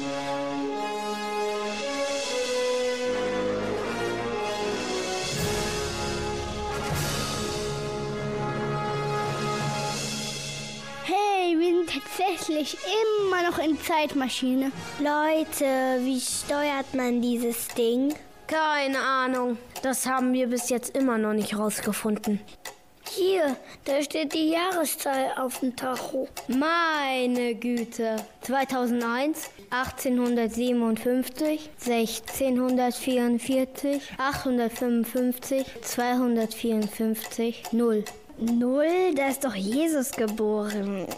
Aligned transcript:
Hey, 0.00 0.06
wir 11.58 11.76
sind 11.76 11.90
tatsächlich 11.90 12.78
immer 13.28 13.42
noch 13.50 13.58
in 13.58 13.78
Zeitmaschine. 13.78 14.72
Leute, 15.00 16.00
wie 16.02 16.18
steuert 16.18 16.94
man 16.94 17.20
dieses 17.20 17.68
Ding? 17.68 18.14
Keine 18.46 19.00
Ahnung. 19.00 19.58
Das 19.82 20.06
haben 20.06 20.32
wir 20.32 20.46
bis 20.46 20.70
jetzt 20.70 20.96
immer 20.96 21.18
noch 21.18 21.34
nicht 21.34 21.58
rausgefunden. 21.58 22.40
Hier, 23.12 23.56
da 23.86 24.00
steht 24.02 24.34
die 24.34 24.50
Jahreszahl 24.50 25.32
auf 25.36 25.58
dem 25.58 25.74
Tacho. 25.74 26.28
Meine 26.46 27.56
Güte. 27.56 28.14
2001, 28.42 29.50
1857, 29.70 31.70
1644, 31.84 34.00
855, 34.16 35.66
254, 35.82 37.64
0. 37.72 38.04
Null, 38.38 39.12
da 39.16 39.28
ist 39.28 39.44
doch 39.44 39.56
Jesus 39.56 40.12
geboren. 40.12 41.08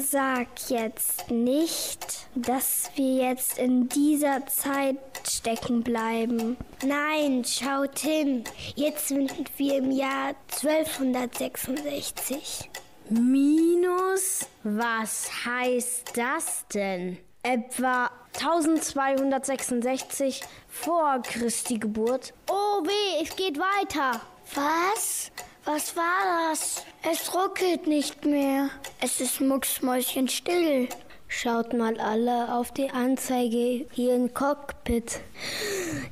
Sag 0.00 0.48
jetzt 0.70 1.30
nicht, 1.30 2.26
dass 2.34 2.90
wir 2.94 3.28
jetzt 3.28 3.58
in 3.58 3.90
dieser 3.90 4.46
Zeit 4.46 4.96
stecken 5.28 5.82
bleiben. 5.82 6.56
Nein, 6.82 7.44
schaut 7.44 7.98
hin. 7.98 8.44
Jetzt 8.74 9.08
sind 9.08 9.30
wir 9.58 9.76
im 9.76 9.90
Jahr 9.90 10.32
1266. 10.62 12.70
Minus? 13.10 14.48
Was 14.62 15.30
heißt 15.44 16.16
das 16.16 16.64
denn? 16.72 17.18
Etwa 17.42 18.10
1266 18.34 20.40
vor 20.68 21.20
Christi 21.22 21.78
Geburt. 21.78 22.32
Oh 22.48 22.82
weh, 22.82 23.22
es 23.22 23.36
geht 23.36 23.58
weiter. 23.58 24.22
Was? 24.54 25.30
Was 25.64 25.96
war 25.96 26.50
das? 26.50 26.84
Es 27.08 27.32
ruckelt 27.34 27.86
nicht 27.86 28.24
mehr. 28.24 28.70
Es 29.00 29.20
ist 29.20 29.40
mucksmäuschenstill. 29.40 30.88
Schaut 31.28 31.72
mal 31.72 32.00
alle 32.00 32.52
auf 32.52 32.72
die 32.72 32.90
Anzeige 32.90 33.86
hier 33.92 34.16
im 34.16 34.34
Cockpit. 34.34 35.20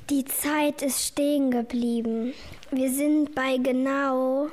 Die 0.09 0.25
Zeit 0.25 0.83
ist 0.83 1.05
stehen 1.05 1.51
geblieben. 1.51 2.33
Wir 2.71 2.91
sind 2.91 3.35
bei 3.35 3.57
genau 3.57 4.47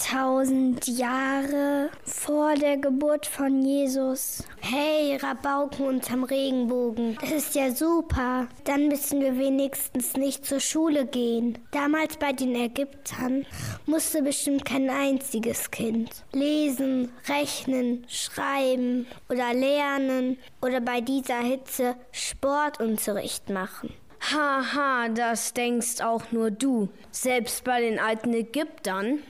3000 0.00 0.86
Jahre 0.86 1.90
vor 2.04 2.54
der 2.54 2.78
Geburt 2.78 3.26
von 3.26 3.62
Jesus. 3.62 4.44
Hey, 4.60 5.16
Rabauken 5.16 5.86
unterm 5.86 6.24
Regenbogen. 6.24 7.18
Das 7.20 7.30
ist 7.30 7.54
ja 7.54 7.70
super. 7.70 8.46
Dann 8.64 8.88
müssen 8.88 9.20
wir 9.20 9.38
wenigstens 9.38 10.14
nicht 10.14 10.46
zur 10.46 10.60
Schule 10.60 11.06
gehen. 11.06 11.58
Damals 11.72 12.16
bei 12.16 12.32
den 12.32 12.54
Ägyptern 12.54 13.44
musste 13.84 14.22
bestimmt 14.22 14.64
kein 14.64 14.88
einziges 14.88 15.70
Kind 15.70 16.24
lesen, 16.32 17.12
rechnen, 17.28 18.06
schreiben 18.08 19.06
oder 19.28 19.52
lernen 19.52 20.38
oder 20.62 20.80
bei 20.80 21.02
dieser 21.02 21.40
Hitze 21.40 21.94
Sportunterricht 22.10 23.50
machen. 23.50 23.92
Haha, 24.20 25.08
das 25.08 25.54
denkst 25.54 26.02
auch 26.02 26.30
nur 26.30 26.50
du. 26.50 26.88
Selbst 27.10 27.64
bei 27.64 27.80
den 27.80 27.98
alten 27.98 28.34
Ägyptern 28.34 29.20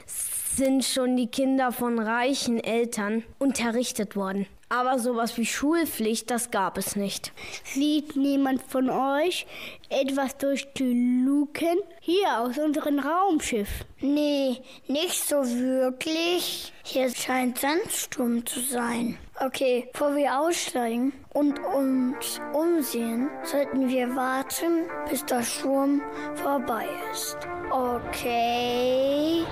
sind 0.56 0.84
schon 0.84 1.16
die 1.16 1.28
Kinder 1.28 1.72
von 1.72 1.98
reichen 1.98 2.62
Eltern 2.62 3.22
unterrichtet 3.38 4.16
worden. 4.16 4.46
Aber 4.72 5.00
sowas 5.00 5.36
wie 5.36 5.46
Schulpflicht, 5.46 6.30
das 6.30 6.52
gab 6.52 6.78
es 6.78 6.94
nicht. 6.94 7.33
Sieht 7.64 8.14
niemand 8.14 8.62
von 8.62 8.88
euch 8.88 9.46
etwas 9.88 10.36
durch 10.38 10.72
die 10.74 11.24
Luken? 11.24 11.78
Hier 12.00 12.38
aus 12.38 12.57
unserem 12.57 13.01
Raumschiff. 13.01 13.68
Nee, 14.01 14.58
nicht 14.86 15.27
so 15.27 15.36
wirklich. 15.39 16.72
Hier 16.84 17.12
scheint 17.12 17.58
Sandsturm 17.58 18.46
zu 18.46 18.61
sein. 18.61 19.18
Okay, 19.42 19.89
bevor 19.90 20.14
wir 20.17 20.39
aussteigen 20.39 21.14
und 21.33 21.58
uns 21.61 22.39
umsehen, 22.52 23.30
sollten 23.42 23.89
wir 23.89 24.14
warten, 24.14 24.84
bis 25.08 25.24
der 25.24 25.42
Sturm 25.42 26.02
vorbei 26.34 26.86
ist. 27.11 27.39
Okay. 27.70 29.46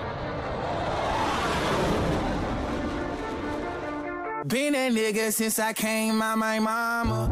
Been 4.44 4.75
a 4.75 4.91
nigga 4.91 5.32
since 5.32 5.59
I 5.59 5.72
came 5.72 6.20
out 6.20 6.37
my 6.37 6.59
mama. 6.59 7.31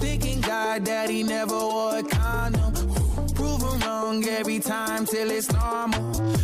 Thinking 0.00 0.40
God 0.40 0.86
that 0.86 1.10
he 1.10 1.22
never 1.22 1.54
wore 1.54 1.98
a 1.98 2.02
condom. 2.02 2.69
Prove 3.40 3.62
him 3.62 3.80
wrong 3.80 4.22
every 4.28 4.58
time 4.58 5.06
till 5.06 5.30
it's 5.30 5.50
normal. 5.50 6.02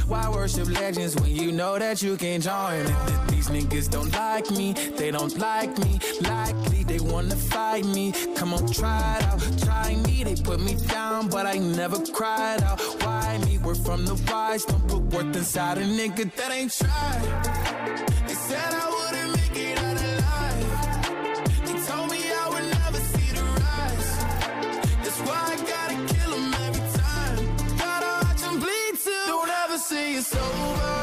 Why 0.08 0.30
worship 0.30 0.68
legends 0.80 1.14
when 1.16 1.30
you 1.30 1.52
know 1.52 1.78
that 1.78 2.00
you 2.00 2.16
can 2.16 2.40
join 2.40 2.84
them? 2.84 3.26
These 3.28 3.48
niggas 3.48 3.90
don't 3.90 4.10
like 4.14 4.50
me, 4.50 4.72
they 4.72 5.10
don't 5.10 5.36
like 5.36 5.76
me. 5.78 6.00
Likely 6.22 6.84
they 6.84 6.98
wanna 7.00 7.36
fight 7.36 7.84
me. 7.84 8.12
Come 8.36 8.54
on, 8.54 8.66
try 8.72 9.18
it 9.18 9.24
out. 9.24 9.40
Try 9.58 9.96
me, 10.06 10.24
they 10.24 10.36
put 10.36 10.58
me 10.58 10.74
down, 10.88 11.28
but 11.28 11.44
I 11.44 11.58
never 11.58 11.98
cried 12.18 12.62
out. 12.62 12.80
Why 13.02 13.38
me? 13.44 13.58
We're 13.58 13.74
from 13.74 14.06
the 14.06 14.14
wise, 14.30 14.64
don't 14.64 14.88
put 14.88 15.02
worth 15.12 15.36
inside 15.36 15.76
a 15.76 15.82
nigga 15.82 16.32
that 16.36 16.50
ain't 16.50 16.72
tried. 16.72 18.26
They 18.26 18.34
said 18.34 18.72
I 18.72 18.88
wouldn't 18.88 19.15
see 29.78 30.16
it's 30.16 30.34
over. 30.34 30.95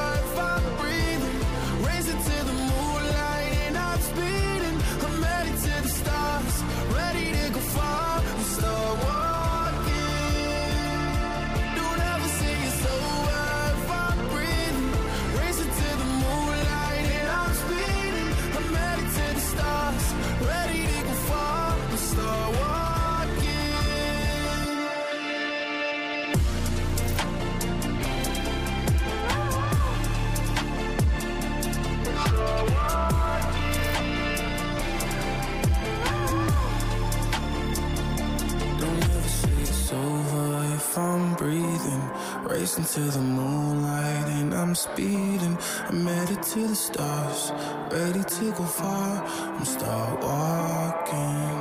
Far. 48.74 49.24
I'm 49.58 49.66
start 49.66 50.24
walking. 50.24 51.54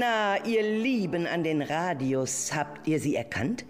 Na, 0.00 0.42
ihr 0.46 0.62
Lieben 0.62 1.26
an 1.26 1.44
den 1.44 1.60
Radios, 1.60 2.54
habt 2.54 2.88
ihr 2.88 2.98
sie 3.00 3.16
erkannt? 3.16 3.66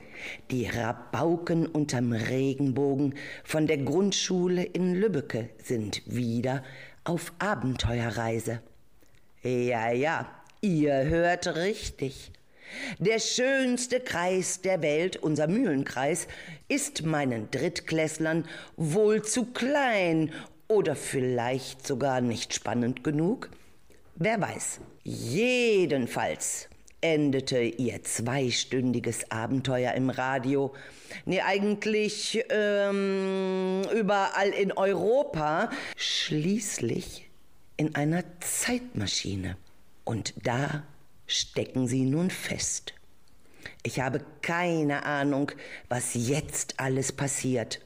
Die 0.51 0.67
Rabauken 0.67 1.67
unterm 1.67 2.13
Regenbogen 2.13 3.15
von 3.43 3.67
der 3.67 3.79
Grundschule 3.79 4.63
in 4.63 4.95
Lübbecke 4.95 5.49
sind 5.63 6.03
wieder 6.07 6.63
auf 7.11 7.33
Abenteuerreise. 7.41 8.61
Ja, 9.43 9.91
ja, 9.91 10.29
ihr 10.61 11.07
hört 11.07 11.57
richtig. 11.57 12.31
Der 13.01 13.19
schönste 13.19 13.99
Kreis 13.99 14.61
der 14.61 14.81
Welt, 14.81 15.17
unser 15.17 15.49
Mühlenkreis, 15.49 16.29
ist 16.69 17.05
meinen 17.05 17.51
Drittklässlern 17.51 18.45
wohl 18.77 19.23
zu 19.23 19.47
klein 19.47 20.33
oder 20.69 20.95
vielleicht 20.95 21.85
sogar 21.85 22.21
nicht 22.21 22.55
spannend 22.55 23.03
genug. 23.03 23.51
Wer 24.15 24.41
weiß. 24.41 24.79
Jedenfalls 25.03 26.69
endete 27.01 27.61
ihr 27.63 28.03
zweistündiges 28.03 29.31
Abenteuer 29.31 29.93
im 29.95 30.11
Radio. 30.11 30.75
Nee, 31.25 31.41
eigentlich 31.41 32.43
ähm, 32.51 33.83
überall 33.95 34.51
in 34.51 34.73
Europa. 34.73 35.71
Schließlich 35.97 37.29
in 37.77 37.95
einer 37.95 38.25
Zeitmaschine. 38.41 39.57
Und 40.05 40.35
da 40.43 40.83
stecken 41.27 41.87
sie 41.87 42.05
nun 42.05 42.31
fest. 42.31 42.95
Ich 43.83 44.01
habe 44.01 44.21
keine 44.43 45.05
Ahnung, 45.05 45.53
was 45.89 46.11
jetzt 46.15 46.79
alles 46.79 47.13
passiert. 47.13 47.81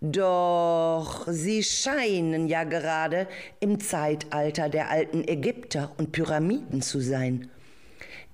Doch 0.00 1.26
sie 1.28 1.62
scheinen 1.62 2.48
ja 2.48 2.64
gerade 2.64 3.28
im 3.60 3.80
Zeitalter 3.80 4.70
der 4.70 4.88
alten 4.88 5.22
Ägypter 5.28 5.92
und 5.98 6.12
Pyramiden 6.12 6.80
zu 6.80 7.00
sein. 7.00 7.50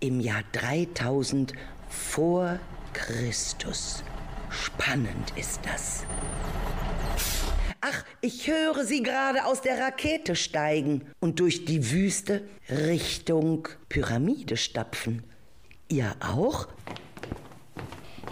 Im 0.00 0.20
Jahr 0.20 0.42
3000 0.52 1.54
vor 1.88 2.58
Christus. 2.92 4.04
Spannend 4.50 5.32
ist 5.36 5.60
das. 5.64 6.04
Ach, 7.80 8.04
ich 8.20 8.46
höre 8.46 8.84
sie 8.84 9.02
gerade 9.02 9.46
aus 9.46 9.62
der 9.62 9.80
Rakete 9.80 10.36
steigen 10.36 11.06
und 11.20 11.40
durch 11.40 11.64
die 11.64 11.90
Wüste 11.90 12.46
Richtung 12.68 13.68
Pyramide 13.88 14.58
stapfen. 14.58 15.24
Ihr 15.88 16.14
auch? 16.20 16.68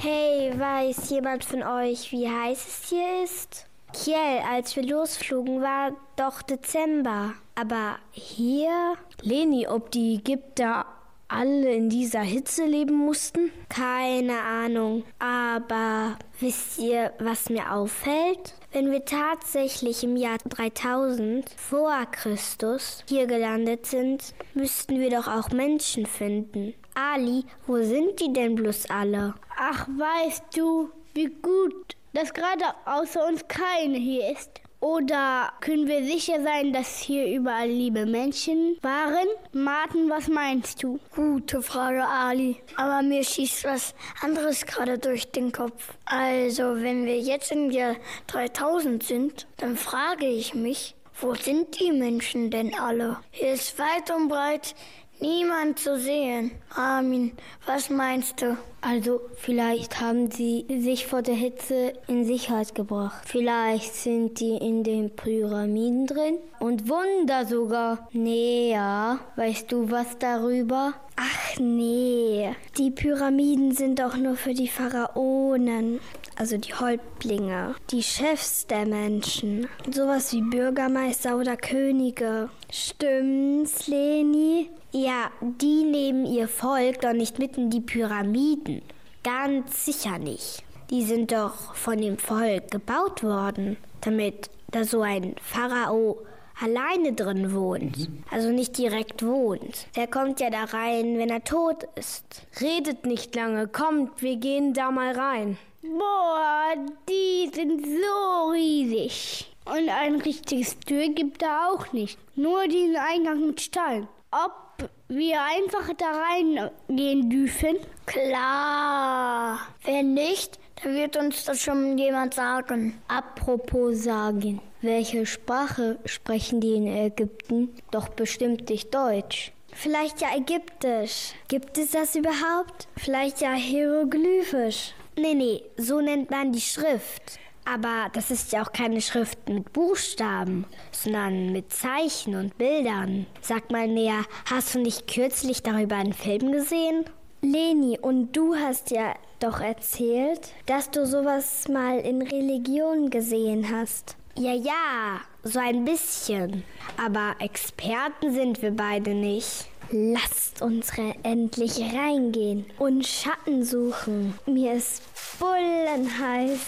Hey, 0.00 0.52
weiß 0.58 1.08
jemand 1.08 1.44
von 1.44 1.62
euch, 1.62 2.12
wie 2.12 2.28
heiß 2.28 2.58
es 2.66 2.88
hier 2.90 3.24
ist? 3.24 3.66
Kiel, 3.94 4.42
als 4.50 4.76
wir 4.76 4.82
losflogen, 4.82 5.62
war 5.62 5.92
doch 6.16 6.42
Dezember. 6.42 7.32
Aber 7.54 7.96
hier? 8.10 8.96
Leni, 9.22 9.66
ob 9.66 9.92
die 9.92 10.16
Ägypter 10.16 10.84
alle 11.28 11.72
in 11.74 11.88
dieser 11.88 12.20
Hitze 12.20 12.64
leben 12.64 12.94
mussten? 12.94 13.50
Keine 13.68 14.40
Ahnung. 14.40 15.04
Aber 15.18 16.18
wisst 16.40 16.78
ihr, 16.78 17.12
was 17.18 17.48
mir 17.48 17.72
auffällt? 17.72 18.54
Wenn 18.72 18.90
wir 18.90 19.04
tatsächlich 19.04 20.02
im 20.04 20.16
Jahr 20.16 20.38
3000 20.38 21.48
vor 21.50 22.06
Christus 22.10 23.04
hier 23.08 23.26
gelandet 23.26 23.86
sind, 23.86 24.34
müssten 24.54 24.98
wir 24.98 25.10
doch 25.10 25.28
auch 25.28 25.50
Menschen 25.50 26.06
finden. 26.06 26.74
Ali, 26.94 27.44
wo 27.66 27.76
sind 27.82 28.20
die 28.20 28.32
denn 28.32 28.54
bloß 28.54 28.90
alle? 28.90 29.34
Ach, 29.56 29.86
weißt 29.88 30.56
du, 30.56 30.90
wie 31.14 31.26
gut, 31.26 31.96
dass 32.12 32.32
gerade 32.34 32.64
außer 32.84 33.26
uns 33.28 33.46
keine 33.48 33.98
hier 33.98 34.32
ist. 34.32 34.60
Oder 34.84 35.50
können 35.62 35.88
wir 35.88 36.04
sicher 36.04 36.42
sein, 36.42 36.74
dass 36.74 36.98
hier 36.98 37.26
überall 37.26 37.70
liebe 37.70 38.04
Menschen 38.04 38.76
waren? 38.82 39.26
Martin, 39.50 40.10
was 40.10 40.28
meinst 40.28 40.82
du? 40.82 41.00
Gute 41.14 41.62
Frage, 41.62 42.06
Ali. 42.06 42.60
Aber 42.76 43.00
mir 43.00 43.24
schießt 43.24 43.64
was 43.64 43.94
anderes 44.20 44.66
gerade 44.66 44.98
durch 44.98 45.30
den 45.32 45.52
Kopf. 45.52 45.94
Also, 46.04 46.82
wenn 46.82 47.06
wir 47.06 47.18
jetzt 47.18 47.50
im 47.50 47.70
Jahr 47.70 47.96
3000 48.26 49.02
sind, 49.02 49.46
dann 49.56 49.78
frage 49.78 50.26
ich 50.26 50.52
mich, 50.52 50.94
wo 51.18 51.34
sind 51.34 51.80
die 51.80 51.90
Menschen 51.90 52.50
denn 52.50 52.74
alle? 52.78 53.16
Hier 53.30 53.54
ist 53.54 53.78
weit 53.78 54.10
und 54.14 54.28
breit 54.28 54.74
Niemand 55.20 55.78
zu 55.78 55.98
sehen. 55.98 56.50
Armin, 56.74 57.32
was 57.66 57.88
meinst 57.88 58.42
du? 58.42 58.56
Also 58.80 59.20
vielleicht 59.36 60.00
haben 60.00 60.30
sie 60.30 60.66
sich 60.68 61.06
vor 61.06 61.22
der 61.22 61.34
Hitze 61.34 61.94
in 62.06 62.26
Sicherheit 62.26 62.74
gebracht. 62.74 63.22
Vielleicht 63.26 63.94
sind 63.94 64.40
die 64.40 64.56
in 64.56 64.84
den 64.84 65.16
Pyramiden 65.16 66.06
drin 66.06 66.36
und 66.60 66.88
Wunder 66.88 67.46
sogar. 67.46 68.08
Nee, 68.12 68.72
ja. 68.72 69.20
Weißt 69.36 69.72
du 69.72 69.90
was 69.90 70.18
darüber? 70.18 70.94
Ach 71.16 71.58
nee, 71.60 72.52
die 72.76 72.90
Pyramiden 72.90 73.72
sind 73.72 74.00
doch 74.00 74.16
nur 74.16 74.36
für 74.36 74.52
die 74.52 74.68
Pharaonen 74.68 76.00
also 76.36 76.56
die 76.56 76.74
Häuptlinge, 76.74 77.74
die 77.90 78.02
Chefs 78.02 78.66
der 78.66 78.86
Menschen, 78.86 79.68
sowas 79.90 80.32
wie 80.32 80.42
Bürgermeister 80.42 81.36
oder 81.36 81.56
Könige. 81.56 82.48
Stimmt's, 82.70 83.86
Leni? 83.86 84.70
Ja, 84.92 85.30
die 85.40 85.84
nehmen 85.84 86.26
ihr 86.26 86.48
Volk 86.48 87.00
doch 87.00 87.12
nicht 87.12 87.38
mit 87.38 87.56
in 87.56 87.70
die 87.70 87.80
Pyramiden. 87.80 88.82
Ganz 89.22 89.84
sicher 89.84 90.18
nicht. 90.18 90.62
Die 90.90 91.02
sind 91.02 91.32
doch 91.32 91.74
von 91.74 91.98
dem 91.98 92.18
Volk 92.18 92.70
gebaut 92.70 93.22
worden, 93.22 93.76
damit 94.02 94.50
da 94.70 94.84
so 94.84 95.02
ein 95.02 95.34
Pharao 95.40 96.18
alleine 96.60 97.12
drin 97.12 97.54
wohnt. 97.54 98.08
Also 98.30 98.50
nicht 98.50 98.78
direkt 98.78 99.24
wohnt. 99.24 99.86
Der 99.96 100.06
kommt 100.06 100.40
ja 100.40 100.50
da 100.50 100.64
rein, 100.64 101.18
wenn 101.18 101.30
er 101.30 101.44
tot 101.44 101.84
ist. 101.96 102.24
Redet 102.60 103.06
nicht 103.06 103.34
lange, 103.34 103.68
kommt, 103.68 104.22
wir 104.22 104.36
gehen 104.36 104.74
da 104.74 104.90
mal 104.90 105.12
rein. 105.12 105.58
Boah, 105.82 106.74
die 107.08 107.50
sind 107.54 107.84
so 107.84 108.50
riesig. 108.52 109.50
Und 109.66 109.88
ein 109.88 110.20
richtiges 110.20 110.78
Tür 110.80 111.08
gibt 111.08 111.42
da 111.42 111.68
auch 111.68 111.92
nicht. 111.92 112.18
Nur 112.36 112.66
diesen 112.68 112.96
Eingang 112.96 113.46
mit 113.46 113.60
Stall. 113.60 114.08
Ob 114.30 114.90
wir 115.08 115.40
einfach 115.42 115.92
da 115.96 116.06
reingehen 116.10 117.30
dürfen? 117.30 117.76
Klar. 118.06 119.60
Wenn 119.84 120.14
nicht, 120.14 120.58
wird 120.84 121.16
uns 121.16 121.44
das 121.44 121.62
schon 121.62 121.96
jemand 121.98 122.34
sagen. 122.34 123.00
Apropos 123.08 124.04
sagen. 124.04 124.60
Welche 124.80 125.26
Sprache 125.26 125.98
sprechen 126.04 126.60
die 126.60 126.74
in 126.74 126.86
Ägypten? 126.86 127.74
Doch 127.90 128.08
bestimmt 128.08 128.68
nicht 128.68 128.94
Deutsch. 128.94 129.52
Vielleicht 129.72 130.20
ja 130.20 130.28
Ägyptisch. 130.36 131.32
Gibt 131.48 131.78
es 131.78 131.92
das 131.92 132.14
überhaupt? 132.14 132.86
Vielleicht 132.96 133.40
ja 133.40 133.54
Hieroglyphisch. 133.54 134.92
Nee, 135.16 135.34
nee, 135.34 135.62
so 135.76 136.00
nennt 136.00 136.30
man 136.30 136.52
die 136.52 136.60
Schrift. 136.60 137.38
Aber 137.64 138.10
das 138.12 138.30
ist 138.30 138.52
ja 138.52 138.62
auch 138.62 138.72
keine 138.72 139.00
Schrift 139.00 139.48
mit 139.48 139.72
Buchstaben, 139.72 140.66
sondern 140.92 141.52
mit 141.52 141.72
Zeichen 141.72 142.34
und 142.34 142.58
Bildern. 142.58 143.26
Sag 143.40 143.70
mal 143.70 143.88
näher, 143.88 144.24
hast 144.50 144.74
du 144.74 144.80
nicht 144.80 145.06
kürzlich 145.06 145.62
darüber 145.62 145.96
einen 145.96 146.12
Film 146.12 146.52
gesehen? 146.52 147.04
Leni, 147.40 147.98
und 147.98 148.32
du 148.32 148.54
hast 148.54 148.90
ja 148.90 149.14
doch 149.44 149.60
erzählt, 149.60 150.52
dass 150.66 150.90
du 150.90 151.06
sowas 151.06 151.68
mal 151.68 151.98
in 152.00 152.22
Religion 152.22 153.10
gesehen 153.10 153.70
hast. 153.70 154.16
Ja, 154.36 154.52
ja, 154.52 155.20
so 155.42 155.58
ein 155.58 155.84
bisschen. 155.84 156.64
Aber 156.96 157.36
Experten 157.40 158.32
sind 158.32 158.62
wir 158.62 158.70
beide 158.70 159.14
nicht. 159.14 159.66
Lasst 159.90 160.62
uns 160.62 160.90
endlich 161.22 161.78
reingehen 161.78 162.64
und 162.78 163.06
Schatten 163.06 163.62
suchen. 163.64 164.34
Mir 164.46 164.72
ist 164.72 165.02
bullenheiß. 165.38 166.60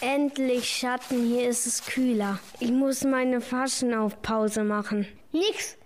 Endlich 0.00 0.68
Schatten, 0.68 1.26
hier 1.26 1.48
ist 1.48 1.66
es 1.66 1.84
kühler. 1.84 2.38
Ich 2.60 2.70
muss 2.70 3.02
meine 3.02 3.40
Faschen 3.40 3.94
auf 3.94 4.22
Pause 4.22 4.62
machen. 4.62 5.08
Nix. 5.32 5.76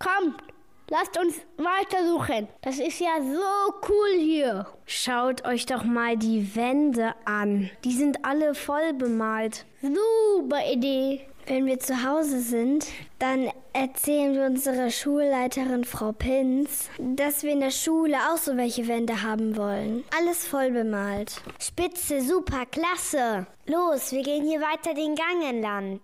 Kommt, 0.00 0.42
lasst 0.90 1.18
uns 1.18 1.34
weitersuchen. 1.56 2.48
Das 2.62 2.78
ist 2.78 3.00
ja 3.00 3.20
so 3.20 3.74
cool 3.88 4.18
hier. 4.18 4.66
Schaut 4.86 5.44
euch 5.46 5.66
doch 5.66 5.84
mal 5.84 6.16
die 6.16 6.54
Wände 6.56 7.14
an. 7.24 7.70
Die 7.84 7.92
sind 7.92 8.24
alle 8.24 8.54
voll 8.54 8.92
bemalt. 8.94 9.64
Super 9.82 10.70
Idee. 10.70 11.20
Wenn 11.46 11.64
wir 11.64 11.78
zu 11.78 12.04
Hause 12.04 12.40
sind, 12.40 12.86
dann 13.18 13.50
erzählen 13.72 14.34
wir 14.34 14.44
unserer 14.44 14.90
Schulleiterin 14.90 15.84
Frau 15.84 16.12
Pinz, 16.12 16.90
dass 16.98 17.42
wir 17.42 17.52
in 17.52 17.60
der 17.60 17.70
Schule 17.70 18.16
auch 18.30 18.36
so 18.36 18.54
welche 18.58 18.86
Wände 18.86 19.22
haben 19.22 19.56
wollen. 19.56 20.04
Alles 20.14 20.46
voll 20.46 20.72
bemalt. 20.72 21.40
Spitze, 21.58 22.20
super, 22.20 22.66
klasse. 22.66 23.46
Los, 23.64 24.12
wir 24.12 24.22
gehen 24.22 24.46
hier 24.46 24.60
weiter 24.60 24.92
den 24.92 25.14
Gang 25.14 25.42
entlang. 25.42 26.00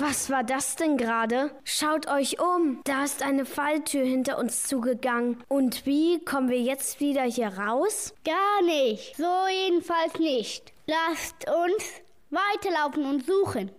Was 0.00 0.28
war 0.28 0.42
das 0.42 0.74
denn 0.74 0.96
gerade? 0.96 1.52
Schaut 1.62 2.08
euch 2.08 2.40
um. 2.40 2.80
Da 2.84 3.04
ist 3.04 3.22
eine 3.22 3.44
Falltür 3.44 4.04
hinter 4.04 4.38
uns 4.38 4.64
zugegangen. 4.64 5.42
Und 5.48 5.86
wie 5.86 6.22
kommen 6.24 6.48
wir 6.48 6.60
jetzt 6.60 6.98
wieder 6.98 7.22
hier 7.22 7.48
raus? 7.56 8.12
Gar 8.24 8.62
nicht. 8.64 9.16
So 9.16 9.32
jedenfalls 9.48 10.18
nicht. 10.18 10.72
Lasst 10.86 11.46
uns 11.48 11.84
weiterlaufen 12.30 13.06
und 13.06 13.24
suchen. 13.24 13.70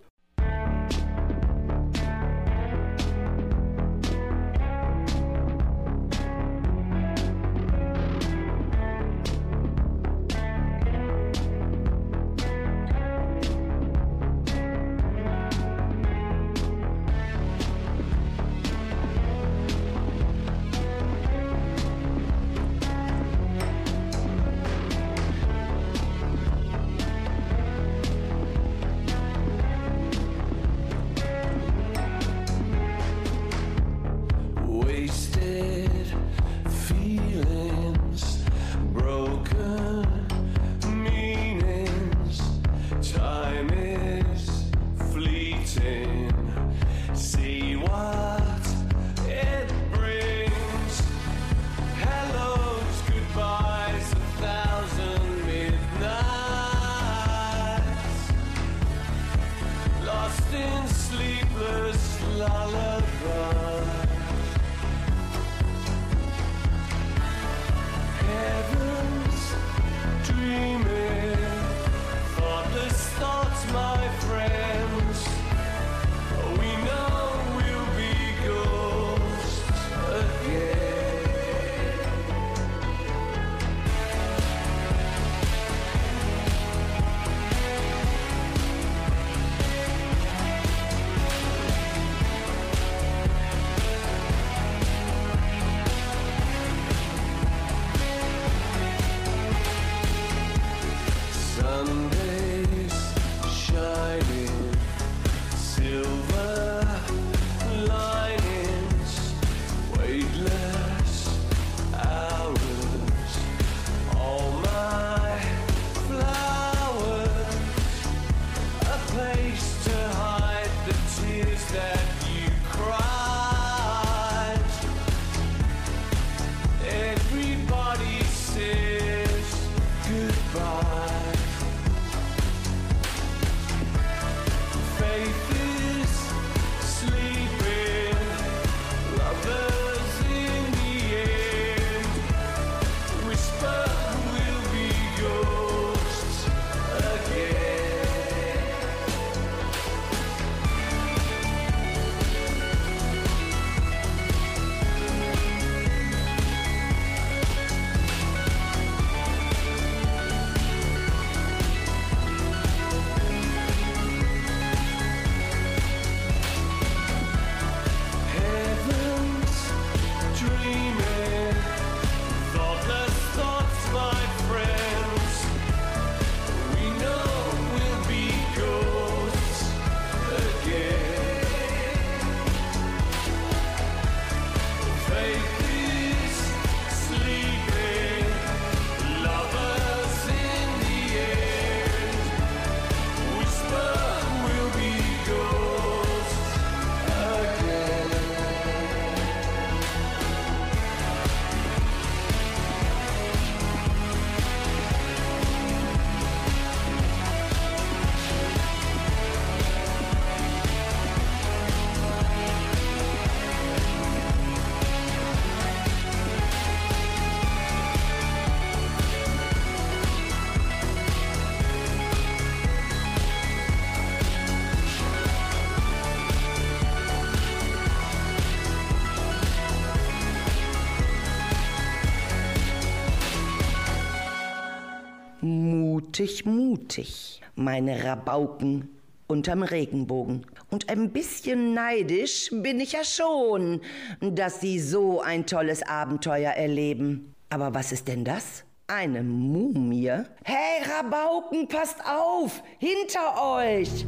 Mutig, 236.18 236.46
mutig, 236.46 237.40
meine 237.56 238.02
Rabauken 238.04 238.88
unterm 239.26 239.62
Regenbogen. 239.62 240.46
Und 240.70 240.88
ein 240.88 241.10
bisschen 241.10 241.74
neidisch 241.74 242.48
bin 242.50 242.80
ich 242.80 242.92
ja 242.92 243.04
schon, 243.04 243.82
dass 244.22 244.62
sie 244.62 244.80
so 244.80 245.20
ein 245.20 245.44
tolles 245.44 245.82
Abenteuer 245.82 246.52
erleben. 246.52 247.34
Aber 247.50 247.74
was 247.74 247.92
ist 247.92 248.08
denn 248.08 248.24
das? 248.24 248.64
Eine 248.86 249.22
Mumie? 249.22 250.22
Hey, 250.42 250.82
Rabauken, 250.88 251.68
passt 251.68 251.98
auf! 252.06 252.62
Hinter 252.78 253.58
euch! 253.58 254.06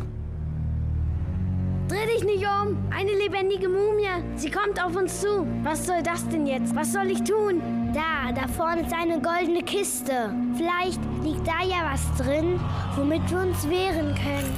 Dreh 1.89 2.05
dich 2.07 2.23
nicht 2.23 2.45
um! 2.45 2.77
Eine 2.91 3.13
lebendige 3.13 3.67
Mumie! 3.67 4.23
Sie 4.37 4.51
kommt 4.51 4.83
auf 4.83 4.95
uns 4.95 5.23
zu! 5.23 5.47
Was 5.63 5.87
soll 5.87 6.03
das 6.03 6.29
denn 6.29 6.47
jetzt? 6.47 6.77
Was 6.77 6.93
soll 6.93 7.11
ich 7.11 7.23
tun? 7.25 7.63
Da, 7.95 8.31
da 8.31 8.47
vorne 8.47 8.83
ist 8.83 8.93
eine 8.93 9.19
goldene 9.23 9.63
Kiste. 9.63 10.35
Vielleicht 10.55 11.01
liegt 11.25 11.47
da 11.47 11.65
ja 11.65 11.91
was 11.91 12.03
drin, 12.23 12.61
womit 12.95 13.23
wir 13.31 13.39
uns 13.39 13.67
wehren 13.71 14.15
können. 14.17 14.55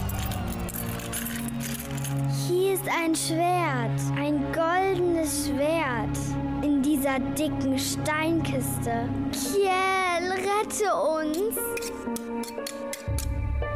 Hier 2.49 2.75
ist 2.75 2.89
ein 2.89 3.15
Schwert, 3.15 4.01
ein 4.19 4.45
goldenes 4.53 5.47
Schwert 5.47 6.19
in 6.65 6.83
dieser 6.83 7.21
dicken 7.39 7.79
Steinkiste. 7.79 9.09
Kiel, 9.31 10.33
rette 10.33 10.93
uns! 10.97 11.55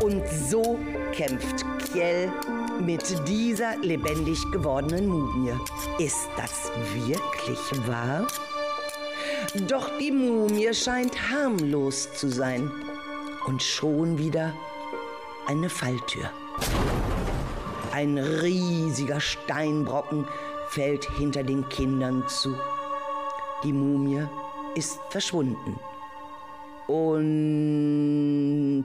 Und 0.04 0.22
so 0.50 0.78
kämpft 1.12 1.64
Kiel 1.78 2.30
mit 2.78 3.26
dieser 3.26 3.78
lebendig 3.78 4.38
gewordenen 4.52 5.06
Mumie. 5.06 5.54
Ist 5.98 6.28
das 6.36 6.70
wirklich 6.92 7.58
wahr? 7.88 8.26
Doch 9.66 9.96
die 9.98 10.10
Mumie 10.10 10.74
scheint 10.74 11.30
harmlos 11.30 12.12
zu 12.12 12.28
sein. 12.28 12.70
Und 13.46 13.62
schon 13.62 14.18
wieder 14.18 14.52
eine 15.46 15.70
Falltür. 15.70 16.28
Ein 17.90 18.18
riesiger 18.18 19.20
Steinbrocken 19.20 20.28
fällt 20.68 21.10
hinter 21.12 21.42
den 21.42 21.66
Kindern 21.70 22.22
zu. 22.28 22.54
Die 23.62 23.72
Mumie 23.72 24.26
ist 24.74 25.00
verschwunden. 25.08 25.80
Und... 26.88 28.84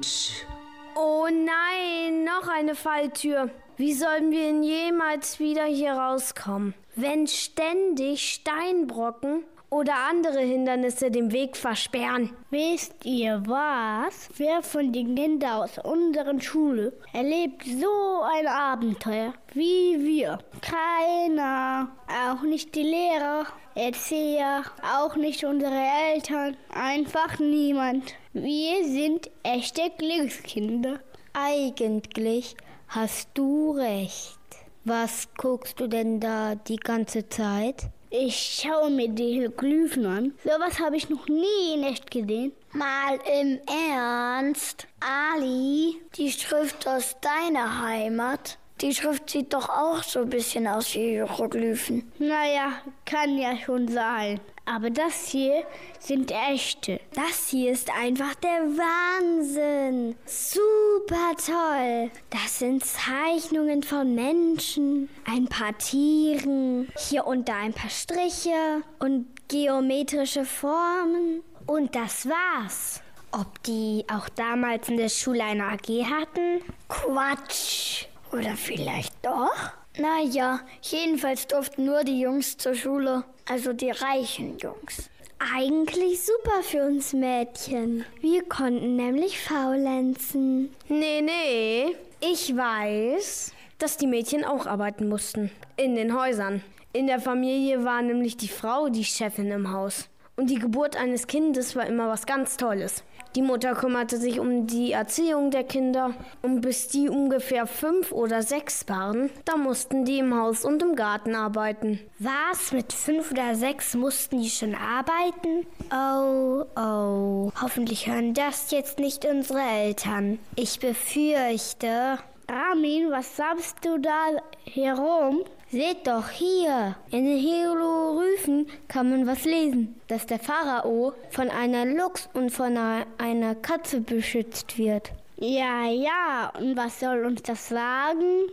Nein, 1.60 2.24
noch 2.24 2.48
eine 2.48 2.76
Falltür. 2.76 3.50
Wie 3.76 3.94
sollen 3.94 4.32
wir 4.32 4.44
denn 4.44 4.64
jemals 4.64 5.40
wieder 5.40 5.66
hier 5.66 5.94
rauskommen? 5.94 6.74
Wenn 6.96 7.28
ständig 7.28 8.34
Steinbrocken 8.34 9.44
oder 9.70 9.94
andere 10.10 10.40
Hindernisse 10.40 11.12
den 11.12 11.32
Weg 11.32 11.56
versperren. 11.56 12.36
Wisst 12.50 13.06
ihr 13.06 13.44
was? 13.46 14.30
Wer 14.38 14.62
von 14.64 14.92
den 14.92 15.16
Kindern 15.16 15.64
aus 15.64 15.78
unserer 15.84 16.40
Schule 16.42 16.94
erlebt 17.14 17.64
so 17.66 18.22
ein 18.24 18.48
Abenteuer 18.48 19.34
wie 19.54 19.98
wir? 20.00 20.40
Keiner. 20.62 21.90
Auch 22.08 22.42
nicht 22.42 22.74
die 22.76 22.84
Lehrer, 22.84 23.46
Erzieher, 23.76 24.64
auch 24.84 25.16
nicht 25.16 25.44
unsere 25.44 25.80
Eltern. 26.14 26.58
Einfach 26.74 27.40
niemand. 27.40 28.14
Wir 28.34 28.84
sind 28.86 29.30
echte 29.44 29.92
Glückskinder. 29.98 31.00
Eigentlich 31.42 32.56
hast 32.90 33.30
du 33.34 33.72
recht. 33.72 34.40
Was 34.84 35.30
guckst 35.38 35.80
du 35.80 35.88
denn 35.88 36.20
da 36.20 36.56
die 36.56 36.76
ganze 36.76 37.30
Zeit? 37.30 37.90
Ich 38.10 38.62
schaue 38.62 38.90
mir 38.90 39.08
die 39.08 39.34
Hieroglyphen 39.34 40.06
an. 40.06 40.34
Sowas 40.44 40.80
habe 40.80 40.98
ich 40.98 41.10
noch 41.10 41.28
nie 41.28 41.76
in 41.76 41.84
echt 41.84 42.12
gesehen. 42.12 42.52
Mal 42.74 43.20
im 43.40 43.60
Ernst, 43.68 44.88
Ali, 45.00 45.96
die 46.16 46.32
Schrift 46.32 46.88
aus 46.88 47.16
deiner 47.22 47.84
Heimat, 47.84 48.58
die 48.82 48.94
Schrift 48.94 49.30
sieht 49.30 49.54
doch 49.54 49.70
auch 49.70 50.04
so 50.04 50.22
ein 50.22 50.30
bisschen 50.30 50.68
aus 50.68 50.94
wie 50.96 51.10
Hieroglyphen. 51.10 52.12
Naja, 52.20 52.74
kann 53.06 53.38
ja 53.38 53.58
schon 53.58 53.88
sein. 53.88 54.40
Aber 54.66 54.92
das 54.92 55.28
hier 55.28 55.64
sind 56.00 56.32
echte. 56.32 57.00
Das 57.14 57.50
hier 57.50 57.72
ist 57.72 57.90
einfach 57.92 58.36
der 58.36 58.62
Wahnsinn. 58.78 60.16
Super 60.26 61.32
toll. 61.44 62.12
Das 62.30 62.60
sind 62.60 62.86
Zeichnungen 62.86 63.82
von 63.82 64.14
Menschen, 64.14 65.10
ein 65.26 65.48
paar 65.48 65.76
Tieren, 65.78 66.88
hier 66.98 67.26
und 67.26 67.50
da 67.50 67.56
ein 67.58 67.74
paar 67.74 67.90
Striche 67.90 68.84
und 69.00 69.26
geometrische 69.48 70.46
Formen. 70.46 71.42
Und 71.66 71.96
das 71.96 72.28
war's. 72.30 73.02
Ob 73.32 73.62
die 73.64 74.06
auch 74.12 74.30
damals 74.30 74.90
in 74.90 74.98
der 74.98 75.10
Schule 75.10 75.44
eine 75.44 75.64
AG 75.64 76.06
hatten? 76.06 76.62
Quatsch. 76.88 78.06
Oder 78.32 78.56
vielleicht 78.56 79.14
doch? 79.24 79.74
Naja, 79.98 80.62
jedenfalls 80.82 81.48
durften 81.48 81.86
nur 81.86 82.04
die 82.04 82.20
Jungs 82.20 82.58
zur 82.58 82.76
Schule, 82.76 83.24
also 83.48 83.74
die 83.74 83.92
reichen 83.92 84.58
Jungs. 84.60 85.10
Eigentlich 85.56 86.22
super 86.22 86.62
für 86.64 86.86
uns 86.86 87.14
Mädchen. 87.14 88.06
Wir 88.22 88.44
konnten 88.44 88.96
nämlich 88.98 89.40
faulenzen. 89.40 90.70
Nee, 90.90 91.22
nee. 91.22 91.96
Ich 92.20 92.56
weiß, 92.56 93.54
dass 93.78 93.98
die 93.98 94.08
Mädchen 94.08 94.44
auch 94.44 94.66
arbeiten 94.66 95.08
mussten. 95.08 95.50
In 95.78 95.96
den 95.96 96.18
Häusern. 96.18 96.62
In 96.92 97.08
der 97.08 97.20
Familie 97.20 97.84
war 97.86 98.02
nämlich 98.02 98.36
die 98.36 98.48
Frau 98.48 98.90
die 98.90 99.06
Chefin 99.06 99.52
im 99.52 99.72
Haus. 99.72 100.10
Und 100.36 100.50
die 100.50 100.60
Geburt 100.60 100.98
eines 100.98 101.28
Kindes 101.28 101.76
war 101.76 101.86
immer 101.86 102.10
was 102.10 102.26
ganz 102.26 102.58
Tolles. 102.58 103.04
Die 103.36 103.42
Mutter 103.44 103.76
kümmerte 103.76 104.18
sich 104.18 104.40
um 104.40 104.66
die 104.66 104.92
Erziehung 104.92 105.52
der 105.52 105.64
Kinder. 105.64 106.14
Und 106.42 106.62
bis 106.62 106.88
die 106.88 107.10
ungefähr 107.10 107.68
fünf 107.68 108.12
oder 108.12 108.42
sechs 108.42 108.88
waren, 108.88 109.30
da 109.46 109.56
mussten 109.56 110.04
die 110.04 110.20
im 110.20 110.36
Haus 110.36 110.66
und 110.66 110.82
im 110.82 110.96
Garten 110.96 111.36
arbeiten. 111.36 112.00
Was? 112.18 112.72
Mit 112.72 112.92
fünf 112.92 113.32
oder 113.32 113.56
sechs 113.56 113.94
mussten 113.94 114.42
die 114.42 114.50
schon 114.50 114.76
arbeiten? 114.76 115.68
Oh, 115.92 116.66
oh. 116.76 117.52
Hoffentlich 117.62 118.08
hören 118.08 118.34
das 118.34 118.72
jetzt 118.72 119.00
nicht 119.00 119.26
unsere 119.26 119.62
Eltern. 119.62 120.40
Ich 120.56 120.80
befürchte. 120.80 122.18
Ramin, 122.50 123.12
was 123.12 123.36
sagst 123.36 123.86
du 123.86 124.00
da 124.00 124.26
herum? 124.66 125.44
Seht 125.72 126.08
doch 126.08 126.30
hier, 126.30 126.96
in 127.12 127.26
den 127.26 127.38
Hieroglyphen 127.38 128.66
kann 128.88 129.12
man 129.12 129.28
was 129.28 129.46
lesen, 129.46 130.02
dass 130.08 130.26
der 130.26 130.40
Pharao 130.40 131.14
von 131.30 131.48
einer 131.52 131.86
Luchs 131.86 132.28
und 132.34 132.50
von 132.50 132.76
einer 132.76 133.54
Katze 133.54 134.02
beschützt 134.02 134.80
wird. 134.80 135.12
Ja, 135.38 135.86
ja, 135.86 136.52
und 136.60 136.76
was 136.76 137.00
soll 137.00 137.24
uns 137.24 137.44
das 137.44 137.70
sagen? 137.70 138.50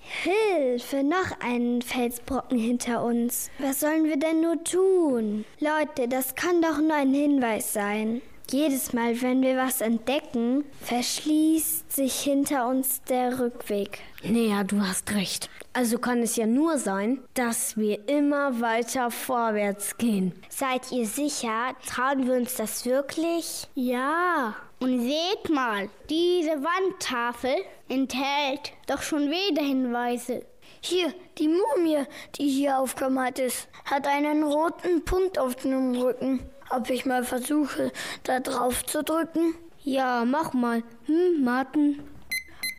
Hilfe, 0.00 1.02
noch 1.02 1.40
einen 1.40 1.80
Felsbrocken 1.80 2.58
hinter 2.58 3.02
uns. 3.02 3.50
Was 3.58 3.80
sollen 3.80 4.04
wir 4.04 4.18
denn 4.18 4.42
nur 4.42 4.62
tun? 4.62 5.46
Leute, 5.58 6.06
das 6.06 6.34
kann 6.34 6.60
doch 6.60 6.78
nur 6.78 6.94
ein 6.94 7.14
Hinweis 7.14 7.72
sein. 7.72 8.20
Jedes 8.50 8.92
Mal, 8.92 9.20
wenn 9.22 9.42
wir 9.42 9.56
was 9.56 9.80
entdecken, 9.80 10.64
verschließt 10.82 11.90
sich 11.90 12.20
hinter 12.20 12.68
uns 12.68 13.02
der 13.02 13.40
Rückweg. 13.40 14.00
Naja, 14.22 14.64
du 14.64 14.80
hast 14.80 15.12
recht. 15.12 15.48
Also 15.72 15.98
kann 15.98 16.22
es 16.22 16.36
ja 16.36 16.46
nur 16.46 16.78
sein, 16.78 17.20
dass 17.34 17.76
wir 17.76 18.08
immer 18.08 18.60
weiter 18.60 19.10
vorwärts 19.10 19.96
gehen. 19.96 20.32
Seid 20.48 20.92
ihr 20.92 21.06
sicher? 21.06 21.74
Trauen 21.86 22.26
wir 22.26 22.34
uns 22.34 22.54
das 22.54 22.84
wirklich? 22.84 23.66
Ja. 23.74 24.54
Und 24.78 25.00
seht 25.00 25.48
mal, 25.50 25.88
diese 26.10 26.62
Wandtafel 26.62 27.56
enthält 27.88 28.72
doch 28.86 29.02
schon 29.02 29.30
wieder 29.30 29.62
Hinweise. 29.62 30.44
Hier, 30.80 31.14
die 31.38 31.48
Mumie, 31.48 32.04
die 32.36 32.48
hier 32.48 32.78
aufgemalt 32.78 33.38
ist, 33.38 33.68
hat 33.86 34.06
einen 34.06 34.42
roten 34.42 35.02
Punkt 35.04 35.38
auf 35.38 35.56
dem 35.56 35.94
Rücken. 35.94 36.40
Ob 36.70 36.90
ich 36.90 37.04
mal 37.04 37.24
versuche, 37.24 37.92
da 38.24 38.40
drauf 38.40 38.84
zu 38.86 39.02
drücken? 39.02 39.54
Ja, 39.82 40.24
mach 40.24 40.52
mal. 40.52 40.82
Hm, 41.06 41.44
Martin? 41.44 42.02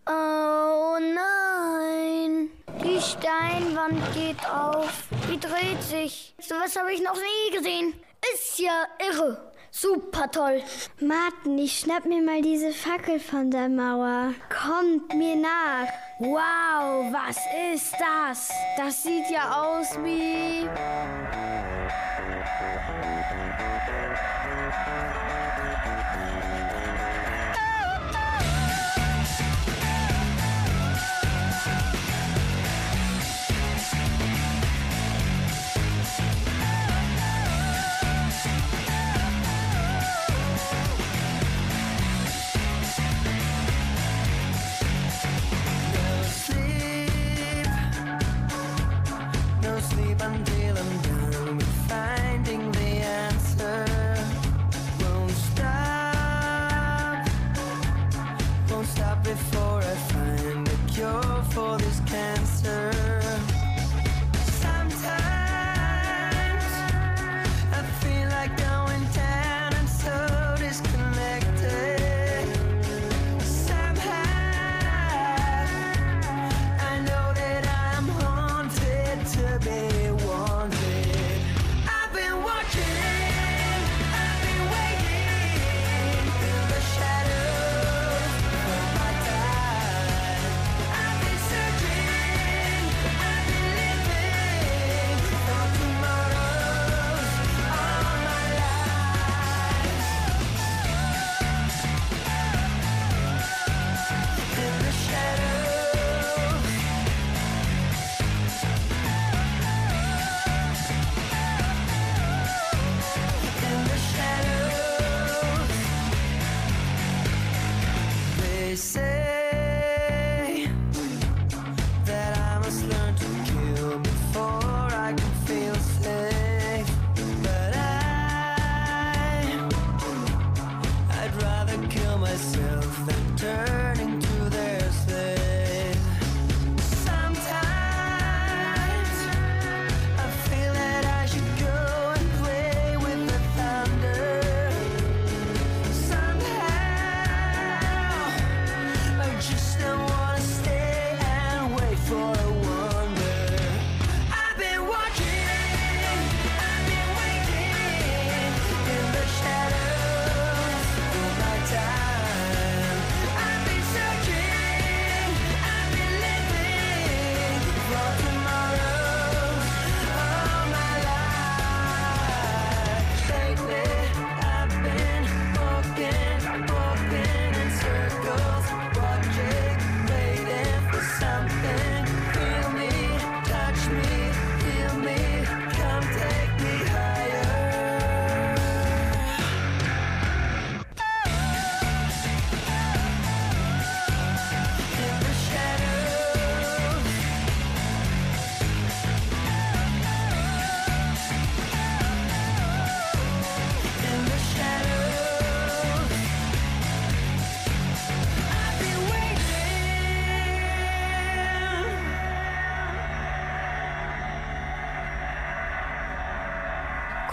Oh 0.08 0.98
nein! 1.00 2.50
Die 2.84 3.00
Steinwand 3.02 4.02
geht 4.14 4.44
auf. 4.50 5.04
Die 5.32 5.40
dreht 5.40 5.82
sich. 5.82 6.36
So 6.40 6.56
was 6.56 6.76
habe 6.76 6.94
ich 6.94 7.02
noch 7.02 7.16
nie 7.16 7.58
gesehen. 7.58 7.94
Ist 8.34 8.60
ja 8.60 8.86
irre. 9.00 9.52
Super 9.72 10.32
toll. 10.32 10.62
Martin, 11.00 11.58
ich 11.58 11.80
schnapp 11.80 12.06
mir 12.06 12.22
mal 12.22 12.42
diese 12.42 12.72
Fackel 12.72 13.20
von 13.20 13.52
der 13.52 13.68
Mauer. 13.68 14.34
Kommt 14.50 15.14
mir 15.14 15.36
nach. 15.36 15.88
Wow, 16.20 17.12
was 17.12 17.38
ist 17.74 17.94
das? 18.00 18.50
Das 18.78 19.04
sieht 19.04 19.30
ja 19.30 19.64
aus 19.64 19.98
wie... 20.04 20.70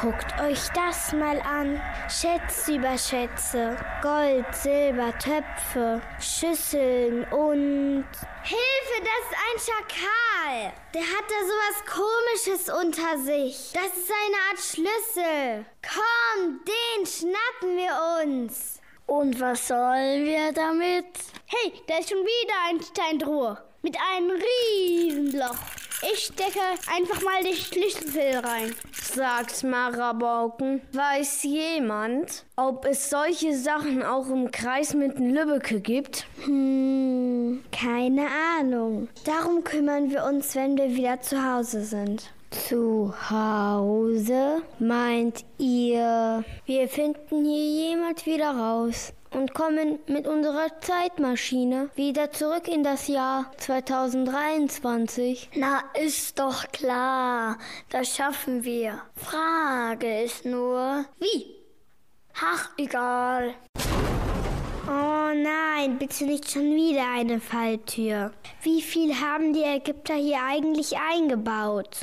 Guckt 0.02 0.40
euch 0.40 0.58
das 0.74 1.12
mal 1.12 1.40
an. 1.42 1.80
Schätze 2.08 2.74
über 2.74 2.98
Schätze. 2.98 3.76
Gold, 4.02 4.44
Silber, 4.52 5.16
Töpfe, 5.16 6.02
Schüsseln 6.18 7.22
und... 7.30 8.04
Hilfe, 8.42 8.98
das 8.98 9.22
ist 9.28 9.36
ein 9.46 9.60
Schakal. 9.60 10.72
Der 10.92 11.02
hat 11.02 11.24
da 11.28 11.38
sowas 11.46 11.84
Komisches 11.86 12.68
unter 12.68 13.16
sich. 13.16 13.70
Das 13.74 13.96
ist 13.96 14.10
eine 14.10 14.36
Art 14.50 14.58
Schlüssel. 14.58 15.66
Komm, 15.82 16.60
den 16.66 17.06
schnappen 17.06 17.76
wir 17.76 18.24
uns. 18.24 18.80
Und 19.06 19.38
was 19.38 19.68
sollen 19.68 20.24
wir 20.24 20.52
damit? 20.52 21.06
Hey, 21.46 21.80
da 21.86 21.98
ist 21.98 22.08
schon 22.08 22.24
wieder 22.24 22.54
ein 22.70 22.82
Steintruhe 22.82 23.56
mit 23.82 23.96
einem 23.96 24.32
Riesenloch. 24.32 25.81
Ich 26.10 26.24
stecke 26.24 26.58
einfach 26.92 27.22
mal 27.22 27.44
den 27.44 27.54
Schlüssel 27.54 28.38
rein. 28.42 28.74
Sagt 28.92 29.62
Marabauken. 29.62 30.80
Weiß 30.92 31.44
jemand, 31.44 32.44
ob 32.56 32.86
es 32.86 33.08
solche 33.08 33.54
Sachen 33.56 34.02
auch 34.02 34.28
im 34.28 34.50
Kreis 34.50 34.94
mit 34.94 35.20
Lübbecke 35.20 35.80
gibt? 35.80 36.26
Hm, 36.44 37.62
keine 37.70 38.26
Ahnung. 38.58 39.08
Darum 39.24 39.62
kümmern 39.62 40.10
wir 40.10 40.24
uns, 40.24 40.56
wenn 40.56 40.76
wir 40.76 40.90
wieder 40.96 41.20
zu 41.20 41.40
Hause 41.40 41.84
sind. 41.84 42.32
Zu 42.50 43.14
Hause? 43.30 44.62
Meint 44.80 45.44
ihr, 45.58 46.44
wir 46.66 46.88
finden 46.88 47.44
hier 47.44 47.90
jemand 47.90 48.26
wieder 48.26 48.50
raus 48.50 49.12
und 49.34 49.54
kommen 49.54 49.98
mit 50.06 50.26
unserer 50.26 50.80
Zeitmaschine 50.80 51.90
wieder 51.94 52.30
zurück 52.32 52.68
in 52.68 52.82
das 52.82 53.08
Jahr 53.08 53.50
2023? 53.58 55.50
Na, 55.54 55.82
ist 56.00 56.38
doch 56.38 56.70
klar. 56.72 57.58
Das 57.90 58.16
schaffen 58.16 58.64
wir. 58.64 59.00
Frage 59.16 60.22
ist 60.22 60.44
nur, 60.44 61.04
wie? 61.18 61.56
Ach, 62.40 62.70
egal. 62.76 63.54
Oh 64.86 65.34
nein, 65.34 65.98
bitte 65.98 66.24
nicht 66.24 66.50
schon 66.50 66.74
wieder 66.74 67.04
eine 67.14 67.40
Falltür. 67.40 68.32
Wie 68.62 68.82
viel 68.82 69.14
haben 69.14 69.52
die 69.52 69.62
Ägypter 69.62 70.14
hier 70.14 70.40
eigentlich 70.42 70.96
eingebaut? 70.98 72.00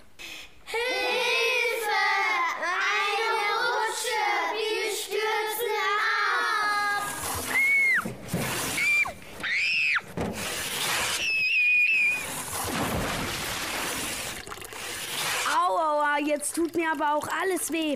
Hilfe! 0.66 2.39
Jetzt 16.20 16.56
tut 16.56 16.76
mir 16.76 16.92
aber 16.92 17.16
auch 17.16 17.28
alles 17.42 17.72
weh. 17.72 17.96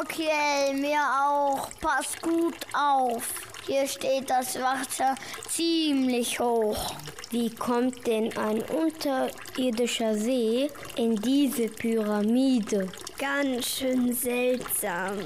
Okay, 0.00 0.72
mir 0.74 1.00
auch. 1.00 1.70
Pass 1.80 2.20
gut 2.20 2.56
auf. 2.72 3.28
Hier 3.66 3.86
steht 3.86 4.28
das 4.28 4.60
Wasser 4.60 5.14
ziemlich 5.48 6.38
hoch. 6.38 6.94
Wie 7.30 7.50
kommt 7.50 8.06
denn 8.06 8.36
ein 8.36 8.62
unterirdischer 8.62 10.14
See 10.14 10.70
in 10.96 11.16
diese 11.16 11.68
Pyramide? 11.68 12.88
Ganz 13.18 13.66
schön 13.66 14.12
seltsam. 14.12 15.18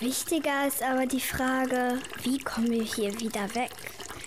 Wichtiger 0.00 0.68
ist 0.68 0.82
aber 0.82 1.06
die 1.06 1.20
Frage, 1.20 1.98
wie 2.22 2.38
kommen 2.38 2.70
wir 2.70 2.84
hier 2.84 3.18
wieder 3.20 3.52
weg? 3.54 3.70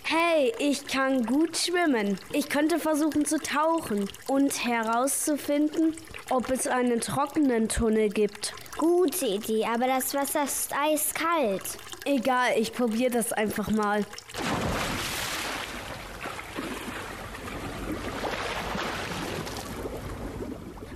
Hey, 0.04 0.54
ich 0.60 0.86
kann 0.88 1.26
gut 1.26 1.56
schwimmen. 1.56 2.20
Ich 2.34 2.50
könnte 2.50 2.80
versuchen 2.80 3.24
zu 3.24 3.40
tauchen 3.40 4.10
und 4.28 4.66
herauszufinden, 4.66 5.96
ob 6.32 6.50
es 6.50 6.66
einen 6.66 7.02
trockenen 7.02 7.68
Tunnel 7.68 8.10
gibt. 8.10 8.54
Gute 8.78 9.26
Idee, 9.26 9.66
aber 9.66 9.88
das 9.88 10.14
Wasser 10.14 10.44
ist 10.44 10.74
eiskalt. 10.74 11.78
Egal, 12.06 12.54
ich 12.58 12.74
probiere 12.74 13.12
das 13.12 13.34
einfach 13.34 13.70
mal. 13.70 14.06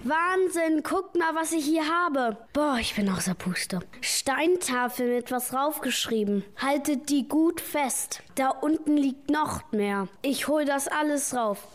Wahnsinn, 0.04 0.84
guckt 0.84 1.18
mal, 1.18 1.34
was 1.34 1.52
ich 1.52 1.66
hier 1.66 1.84
habe. 1.90 2.38
Boah, 2.54 2.78
ich 2.80 2.96
bin 2.96 3.10
außer 3.10 3.34
Puste. 3.34 3.80
Steintafel 4.02 5.16
mit 5.16 5.32
was 5.32 5.50
draufgeschrieben. 5.50 6.46
Haltet 6.58 7.10
die 7.10 7.28
gut 7.28 7.60
fest. 7.60 8.22
Da 8.36 8.50
unten 8.50 8.96
liegt 8.96 9.32
noch 9.32 9.72
mehr. 9.72 10.08
Ich 10.22 10.48
hol 10.48 10.64
das 10.64 10.88
alles 10.88 11.36
rauf. 11.36 11.68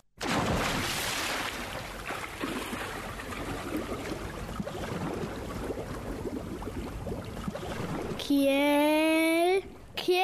Kiel, 8.30 9.60
Kiel, 9.96 10.14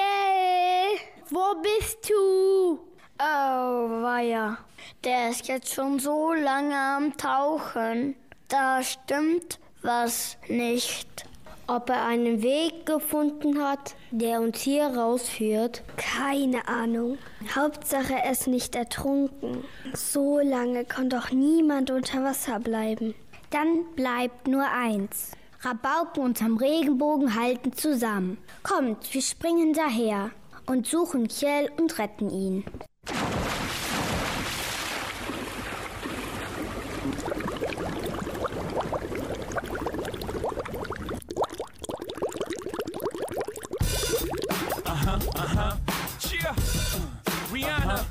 wo 1.28 1.60
bist 1.60 2.08
du? 2.08 2.78
Oh, 3.18 4.02
weia. 4.04 4.58
Der 5.02 5.30
ist 5.30 5.48
jetzt 5.48 5.74
schon 5.74 5.98
so 5.98 6.32
lange 6.32 6.76
am 6.76 7.16
Tauchen. 7.16 8.14
Da 8.46 8.80
stimmt 8.84 9.58
was 9.82 10.38
nicht. 10.46 11.24
Ob 11.66 11.90
er 11.90 12.04
einen 12.04 12.44
Weg 12.44 12.86
gefunden 12.86 13.60
hat, 13.60 13.96
der 14.12 14.40
uns 14.40 14.60
hier 14.60 14.86
rausführt? 14.86 15.82
Keine 15.96 16.68
Ahnung. 16.68 17.18
Hauptsache 17.56 18.14
er 18.14 18.30
ist 18.30 18.46
nicht 18.46 18.76
ertrunken. 18.76 19.64
So 19.94 20.38
lange 20.38 20.84
kann 20.84 21.10
doch 21.10 21.32
niemand 21.32 21.90
unter 21.90 22.22
Wasser 22.22 22.60
bleiben. 22.60 23.16
Dann 23.50 23.84
bleibt 23.96 24.46
nur 24.46 24.64
eins. 24.70 25.32
Rabauken 25.66 26.22
unterm 26.22 26.58
Regenbogen 26.58 27.34
halten 27.34 27.72
zusammen. 27.72 28.38
Kommt, 28.62 29.12
wir 29.12 29.20
springen 29.20 29.72
daher 29.72 30.30
und 30.66 30.86
suchen 30.86 31.26
Kjell 31.26 31.72
und 31.76 31.98
retten 31.98 32.30
ihn. 32.30 32.64
Yeah. 46.32 46.54
Rihanna. 47.52 48.06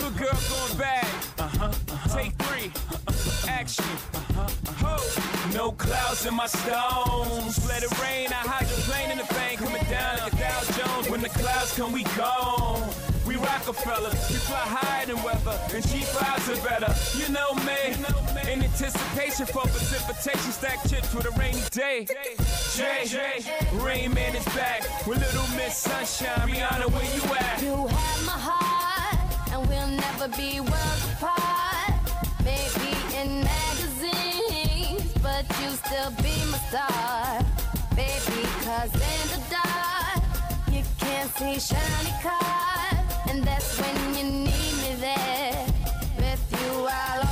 Good 0.00 0.16
girl 0.16 0.38
going 0.48 0.78
bad. 0.78 1.06
Take 2.10 2.36
three. 2.38 2.72
Action. 3.48 3.84
Clouds 5.86 6.26
in 6.26 6.34
my 6.34 6.46
stones. 6.46 7.64
Let 7.68 7.82
it 7.84 7.92
rain. 8.02 8.28
I 8.28 8.42
hydroplane 8.42 9.10
in 9.12 9.18
the 9.18 9.34
bank. 9.34 9.60
Coming 9.60 9.84
down 9.88 10.18
like 10.18 10.32
a 10.32 10.36
Dow 10.36 10.60
Jones. 10.76 11.08
When 11.08 11.20
the 11.22 11.28
clouds 11.28 11.72
come, 11.76 11.92
we 11.92 12.02
gone. 12.18 12.82
We 13.24 13.36
Rockefeller. 13.36 14.10
We 14.10 14.38
fly 14.48 14.66
higher 14.66 15.06
than 15.06 15.22
weather. 15.22 15.56
And 15.72 15.84
cheap 15.88 16.06
vibes 16.10 16.46
are 16.50 16.60
better. 16.66 16.92
You 17.16 17.28
know 17.32 17.54
me. 17.62 17.94
In 18.52 18.62
anticipation 18.62 19.46
for 19.46 19.62
precipitation. 19.62 20.50
Stack 20.52 20.82
chips 20.88 21.14
with 21.14 21.26
a 21.26 21.30
rainy 21.38 21.62
day. 21.70 22.06
Jay. 22.74 23.06
Rain 23.74 24.12
Man 24.12 24.34
is 24.34 24.44
back. 24.46 24.82
With 25.06 25.18
Little 25.18 25.46
Miss 25.56 25.76
Sunshine. 25.76 26.48
Rihanna, 26.48 26.90
where 26.90 27.04
you 27.14 27.22
at? 27.34 27.62
You 27.62 27.86
have 27.86 28.26
my 28.26 28.38
heart, 28.48 29.18
and 29.52 29.68
we'll 29.68 29.88
never 29.88 30.28
be 30.36 30.60
worlds 30.60 31.04
apart. 31.14 31.94
Maybe 32.44 32.94
in 33.18 33.42
magazines, 33.42 33.85
but 35.26 35.44
you 35.60 35.70
still 35.70 36.10
be 36.22 36.34
my 36.52 36.58
star. 36.68 37.40
Baby, 37.96 38.42
cause 38.64 38.94
in 39.12 39.24
the 39.34 39.40
dark, 39.56 40.22
you 40.74 40.82
can't 41.02 41.30
see 41.38 41.58
shiny 41.68 42.14
cars. 42.22 43.06
And 43.28 43.42
that's 43.42 43.70
when 43.80 43.96
you 44.16 44.24
need 44.46 44.74
me 44.82 44.92
there. 45.06 45.66
With 46.22 46.44
you, 46.58 46.72
I'll 47.02 47.25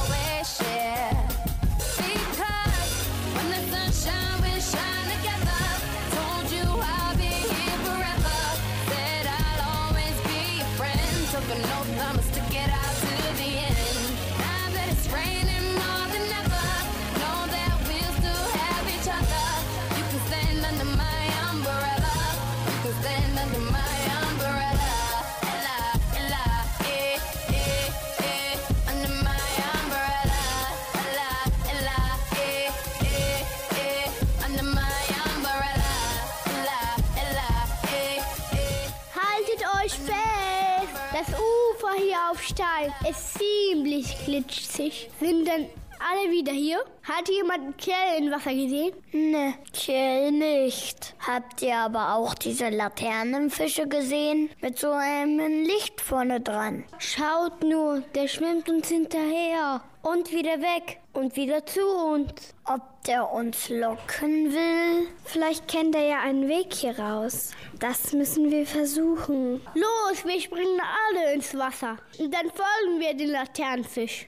auf 42.34 42.42
Stein 42.42 42.92
ist 43.08 43.38
ziemlich 43.38 44.24
glitschig. 44.24 45.08
Sind 45.20 45.46
denn 45.46 45.66
alle 46.00 46.30
wieder 46.32 46.52
hier? 46.52 46.78
Hat 47.04 47.28
jemand 47.28 47.78
Kerl 47.78 48.18
in 48.18 48.30
Wasser 48.32 48.50
gesehen? 48.50 48.92
Ne, 49.12 49.54
Kerl 49.72 50.32
nicht. 50.32 51.14
Habt 51.24 51.62
ihr 51.62 51.76
aber 51.76 52.14
auch 52.14 52.34
diese 52.34 52.70
Laternenfische 52.70 53.86
gesehen? 53.86 54.50
Mit 54.60 54.80
so 54.80 54.90
einem 54.90 55.62
Licht 55.62 56.00
vorne 56.00 56.40
dran. 56.40 56.84
Schaut 56.98 57.62
nur, 57.62 58.00
der 58.16 58.26
schwimmt 58.26 58.68
uns 58.68 58.88
hinterher. 58.88 59.82
Und 60.02 60.32
wieder 60.32 60.60
weg 60.60 60.98
und 61.12 61.36
wieder 61.36 61.64
zu 61.64 61.86
uns. 61.86 62.52
Ob 62.64 62.82
der 63.06 63.30
uns 63.32 63.68
locken 63.68 64.52
will? 64.52 65.08
Vielleicht 65.24 65.68
kennt 65.68 65.94
er 65.94 66.06
ja 66.06 66.20
einen 66.20 66.48
Weg 66.48 66.72
hier 66.72 66.98
raus. 66.98 67.50
Das 67.78 68.12
müssen 68.12 68.50
wir 68.50 68.66
versuchen. 68.66 69.60
Los, 69.74 70.24
wir 70.24 70.40
springen 70.40 70.80
alle 70.80 71.34
ins 71.34 71.56
Wasser. 71.56 71.96
Und 72.18 72.32
dann 72.32 72.50
folgen 72.50 73.00
wir 73.00 73.14
den 73.14 73.30
Laternenfisch. 73.30 74.26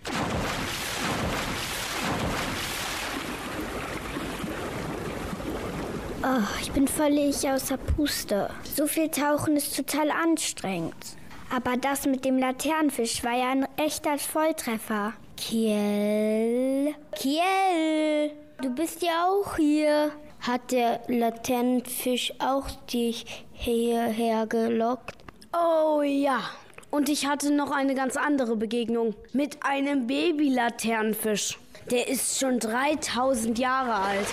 Oh, 6.23 6.61
ich 6.61 6.73
bin 6.73 6.89
völlig 6.89 7.49
außer 7.49 7.77
Puste. 7.77 8.51
So 8.65 8.87
viel 8.87 9.09
Tauchen 9.11 9.57
ist 9.57 9.77
total 9.77 10.11
anstrengend. 10.11 11.17
Aber 11.55 11.77
das 11.77 12.07
mit 12.07 12.25
dem 12.25 12.39
Laternenfisch 12.39 13.23
war 13.23 13.37
ja 13.37 13.51
ein 13.51 13.69
echter 13.77 14.19
Volltreffer. 14.19 15.13
Kiel, 15.37 16.95
Kiel, 17.15 18.33
du 18.61 18.71
bist 18.71 19.03
ja 19.03 19.27
auch 19.27 19.57
hier. 19.57 20.13
Hat 20.41 20.71
der 20.71 21.01
Laternenfisch 21.09 22.33
auch 22.39 22.71
dich 22.93 23.45
hierher 23.53 24.47
gelockt? 24.47 25.17
Oh 25.53 26.03
ja. 26.03 26.41
Und 26.91 27.09
ich 27.09 27.27
hatte 27.27 27.51
noch 27.51 27.71
eine 27.71 27.95
ganz 27.95 28.17
andere 28.17 28.57
Begegnung 28.57 29.15
mit 29.33 29.59
einem 29.65 30.07
Baby-Laternenfisch. 30.07 31.59
Der 31.91 32.09
ist 32.09 32.39
schon 32.39 32.59
3000 32.59 33.59
Jahre 33.59 33.95
alt. 33.95 34.27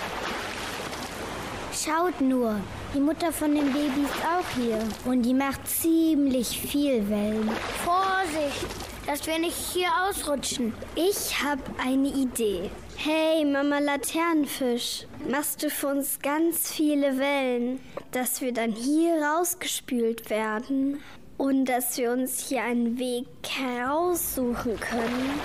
Schaut 1.72 2.20
nur, 2.20 2.56
die 2.94 3.00
Mutter 3.00 3.32
von 3.32 3.54
dem 3.54 3.72
Baby 3.72 4.02
ist 4.04 4.24
auch 4.24 4.56
hier. 4.56 4.78
Und 5.04 5.22
die 5.22 5.34
macht 5.34 5.66
ziemlich 5.66 6.60
viel 6.60 7.08
Wellen. 7.08 7.50
Vorsicht, 7.84 8.66
dass 9.06 9.26
wir 9.26 9.38
nicht 9.38 9.56
hier 9.56 9.88
ausrutschen. 10.08 10.72
Ich 10.94 11.42
habe 11.42 11.62
eine 11.78 12.08
Idee. 12.08 12.70
Hey, 12.96 13.44
Mama 13.44 13.78
Laternenfisch, 13.78 15.06
machst 15.28 15.62
du 15.62 15.70
für 15.70 15.88
uns 15.88 16.20
ganz 16.20 16.72
viele 16.72 17.18
Wellen, 17.18 17.80
dass 18.12 18.40
wir 18.40 18.52
dann 18.52 18.72
hier 18.72 19.20
rausgespült 19.20 20.30
werden 20.30 21.00
und 21.36 21.66
dass 21.66 21.98
wir 21.98 22.12
uns 22.12 22.48
hier 22.48 22.62
einen 22.62 22.98
Weg 22.98 23.26
heraussuchen 23.48 24.78
können? 24.78 25.40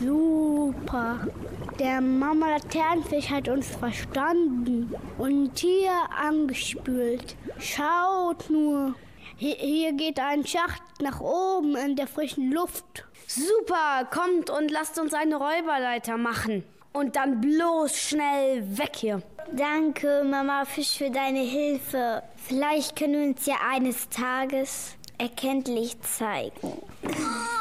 Super. 0.00 1.28
Der 1.78 2.00
Mama 2.00 2.48
Laternenfisch 2.48 3.28
hat 3.28 3.48
uns 3.48 3.66
verstanden 3.76 4.94
und 5.18 5.58
hier 5.58 5.92
angespült. 6.18 7.36
Schaut 7.58 8.48
nur. 8.48 8.94
Hier, 9.36 9.56
hier 9.56 9.92
geht 9.92 10.18
ein 10.18 10.46
Schacht 10.46 10.82
nach 11.02 11.20
oben 11.20 11.76
in 11.76 11.96
der 11.96 12.06
frischen 12.06 12.50
Luft. 12.50 13.04
Super, 13.26 14.08
kommt 14.10 14.48
und 14.48 14.70
lasst 14.70 14.98
uns 14.98 15.12
eine 15.12 15.36
Räuberleiter 15.36 16.16
machen. 16.16 16.64
Und 16.94 17.16
dann 17.16 17.42
bloß 17.42 17.94
schnell 17.94 18.78
weg 18.78 18.96
hier. 18.96 19.22
Danke, 19.52 20.24
Mama 20.24 20.64
Fisch, 20.64 20.96
für 20.96 21.10
deine 21.10 21.40
Hilfe. 21.40 22.22
Vielleicht 22.36 22.96
können 22.96 23.20
wir 23.20 23.28
uns 23.28 23.44
ja 23.44 23.56
eines 23.70 24.08
Tages 24.08 24.96
erkenntlich 25.18 26.00
zeigen. 26.00 26.80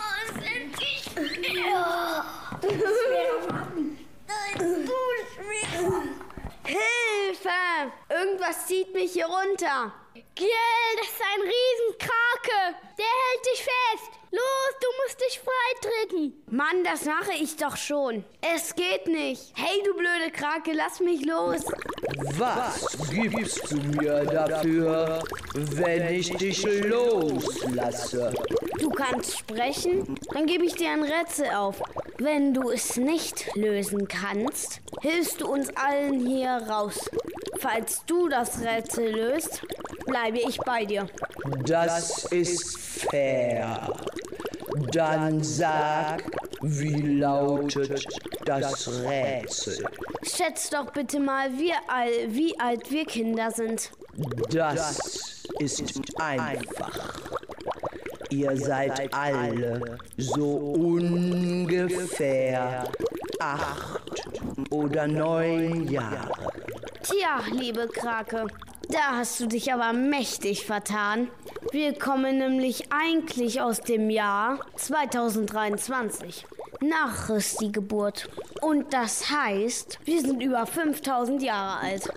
Hilfe! 6.63 7.49
Irgendwas 8.09 8.67
zieht 8.67 8.93
mich 8.93 9.13
hier 9.13 9.25
runter. 9.25 9.91
Giel, 10.35 10.47
das 10.97 11.07
ist 11.07 11.21
ein 11.21 11.41
Riesenkrake. 11.41 12.77
Der 12.97 13.05
hält 13.05 13.45
dich 13.45 13.63
fest. 13.63 14.18
Los, 14.31 14.75
du 14.79 14.87
musst 15.03 15.19
dich 15.21 15.41
freitreten. 15.41 16.43
Mann, 16.51 16.83
das 16.83 17.05
mache 17.05 17.33
ich 17.41 17.55
doch 17.55 17.75
schon. 17.75 18.23
Es 18.41 18.75
geht 18.75 19.07
nicht. 19.07 19.53
Hey, 19.55 19.81
du 19.83 19.93
blöde 19.95 20.31
Krake, 20.31 20.73
lass 20.73 20.99
mich 20.99 21.25
los. 21.25 21.65
Was 22.37 23.09
gibst 23.09 23.71
du 23.71 23.77
mir 23.77 24.23
dafür, 24.25 25.23
wenn 25.53 26.13
ich 26.13 26.29
dich 26.37 26.63
loslasse? 26.83 28.31
Du 28.79 28.89
kannst 28.91 29.39
sprechen, 29.39 30.15
dann 30.33 30.45
gebe 30.45 30.65
ich 30.65 30.75
dir 30.75 30.91
ein 30.91 31.03
Rätsel 31.03 31.47
auf. 31.55 31.81
Wenn 32.19 32.53
du 32.53 32.69
es 32.69 32.97
nicht 32.97 33.47
lösen 33.55 34.07
kannst, 34.07 34.81
hilfst 35.01 35.41
du 35.41 35.47
uns 35.47 35.69
allen 35.75 36.25
hier 36.27 36.51
raus. 36.69 37.09
Falls 37.59 38.05
du 38.05 38.29
das 38.29 38.61
Rätsel 38.61 39.11
löst, 39.11 39.61
bleibe 40.05 40.37
ich 40.37 40.57
bei 40.59 40.85
dir. 40.85 41.07
Das 41.65 42.25
ist 42.25 42.77
fair. 42.79 43.89
Dann 44.91 45.43
sag, 45.43 46.23
wie 46.61 47.19
lautet 47.19 48.05
das 48.45 48.87
Rätsel? 49.03 49.85
Schätz 50.23 50.69
doch 50.69 50.91
bitte 50.91 51.19
mal, 51.19 51.51
wie, 51.57 51.73
all, 51.87 52.11
wie 52.27 52.59
alt 52.59 52.91
wir 52.91 53.05
Kinder 53.05 53.51
sind. 53.51 53.91
Das 54.49 55.43
ist 55.59 56.01
einfach. 56.19 57.19
Ihr 58.29 58.55
seid 58.57 59.13
alle 59.13 59.97
so 60.17 60.57
ungefähr 60.77 61.23
acht 63.39 64.01
oder 64.69 65.07
neun 65.07 65.87
Jahre. 65.87 66.51
Tja, 67.01 67.41
liebe 67.51 67.87
Krake, 67.87 68.45
da 68.89 69.17
hast 69.17 69.39
du 69.39 69.47
dich 69.47 69.71
aber 69.71 69.93
mächtig 69.93 70.65
vertan. 70.65 71.29
Wir 71.71 71.93
kommen 71.97 72.39
nämlich 72.39 72.91
eigentlich 72.91 73.61
aus 73.61 73.81
dem 73.81 74.09
Jahr 74.09 74.59
2023. 74.75 76.45
Nach 76.81 77.27
Christi 77.27 77.71
Geburt. 77.71 78.29
Und 78.61 78.93
das 78.93 79.29
heißt, 79.29 79.99
wir 80.05 80.21
sind 80.21 80.41
über 80.41 80.65
5000 80.65 81.43
Jahre 81.43 81.79
alt. 81.79 82.09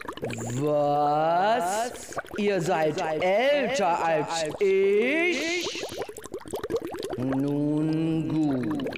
Was? 0.60 2.16
Ihr 2.38 2.60
seid 2.60 3.00
älter 3.22 4.04
als 4.04 4.46
ich? 4.60 5.84
Nun 7.18 8.28
gut. 8.28 8.88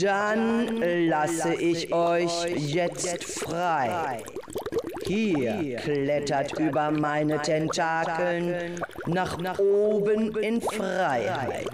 Dann 0.00 0.76
lasse 1.06 1.54
ich 1.54 1.92
euch 1.92 2.46
jetzt 2.56 3.24
frei. 3.40 4.22
Hier 5.06 5.76
klettert 5.76 6.58
über 6.58 6.90
meine 6.90 7.40
Tentakeln 7.42 8.80
nach 9.06 9.38
oben 9.58 10.36
in 10.38 10.60
Freiheit. 10.60 11.68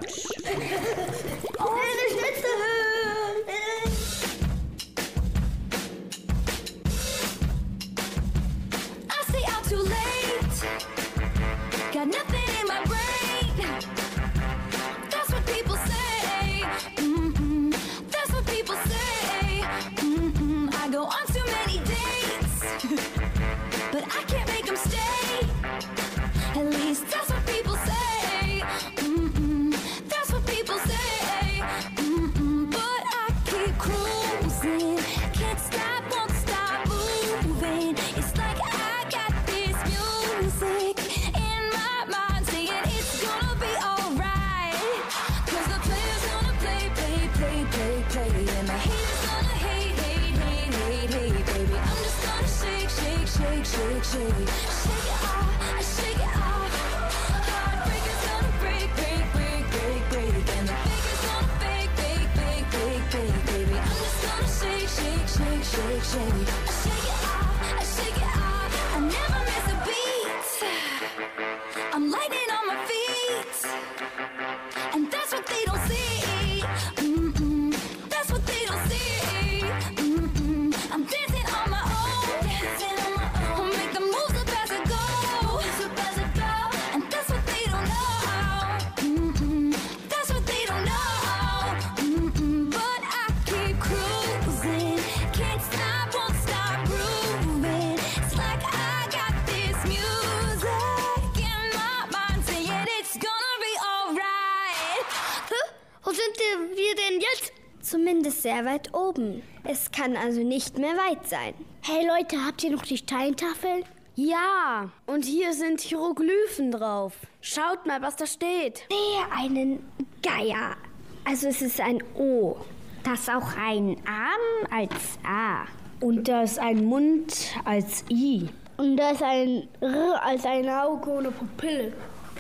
Sehr 108.59 108.65
weit 108.65 108.95
oben. 108.95 109.43
Es 109.65 109.91
kann 109.93 110.17
also 110.17 110.43
nicht 110.43 110.79
mehr 110.79 110.95
weit 110.95 111.29
sein. 111.29 111.55
Hey 111.83 112.07
Leute, 112.07 112.45
habt 112.45 112.65
ihr 112.65 112.71
noch 112.71 112.83
die 112.83 112.97
Steintafeln? 112.97 113.85
Ja, 114.17 114.91
und 115.07 115.25
hier 115.25 115.53
sind 115.53 115.81
Hieroglyphen 115.81 116.73
drauf. 116.73 117.15
Schaut 117.41 117.87
mal, 117.87 118.03
was 118.03 118.17
da 118.17 118.27
steht. 118.27 118.83
Sehe 118.89 119.33
einen 119.37 119.85
Geier. 120.23 120.77
Also 121.25 121.49
es 121.49 121.63
ist 121.63 121.81
ein 121.81 122.03
O. 122.17 122.57
Das 123.05 123.21
ist 123.21 123.31
auch 123.31 123.57
ein 123.57 123.97
Arm 124.07 124.73
als 124.73 125.19
A. 125.25 125.67
Und 126.05 126.27
da 126.27 126.43
ist 126.43 126.59
ein 126.59 126.85
Mund 126.85 127.55
als 127.65 128.05
I. 128.11 128.49
Und 128.77 128.97
da 128.97 129.11
ist 129.11 129.23
ein 129.23 129.69
R 129.81 130.21
als 130.21 130.45
ein 130.45 130.69
Auge 130.69 131.11
ohne 131.11 131.31
Pupille. 131.31 131.93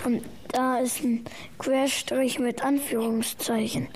Und 0.04 0.24
da 0.48 0.78
ist 0.78 1.04
ein 1.04 1.24
Querstrich 1.58 2.40
mit 2.40 2.64
Anführungszeichen. 2.64 3.86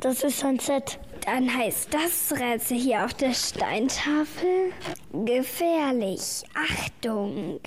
Das 0.00 0.22
ist 0.24 0.44
ein 0.44 0.58
Z. 0.58 0.98
Dann 1.24 1.54
heißt 1.54 1.92
das 1.94 2.38
Rätsel 2.38 2.76
hier 2.76 3.04
auf 3.04 3.14
der 3.14 3.32
Steintafel 3.32 4.72
gefährlich. 5.24 6.44
Achtung. 6.54 7.60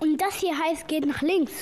Und 0.00 0.20
das 0.20 0.34
hier 0.36 0.58
heißt, 0.58 0.88
geht 0.88 1.06
nach 1.06 1.22
links. 1.22 1.52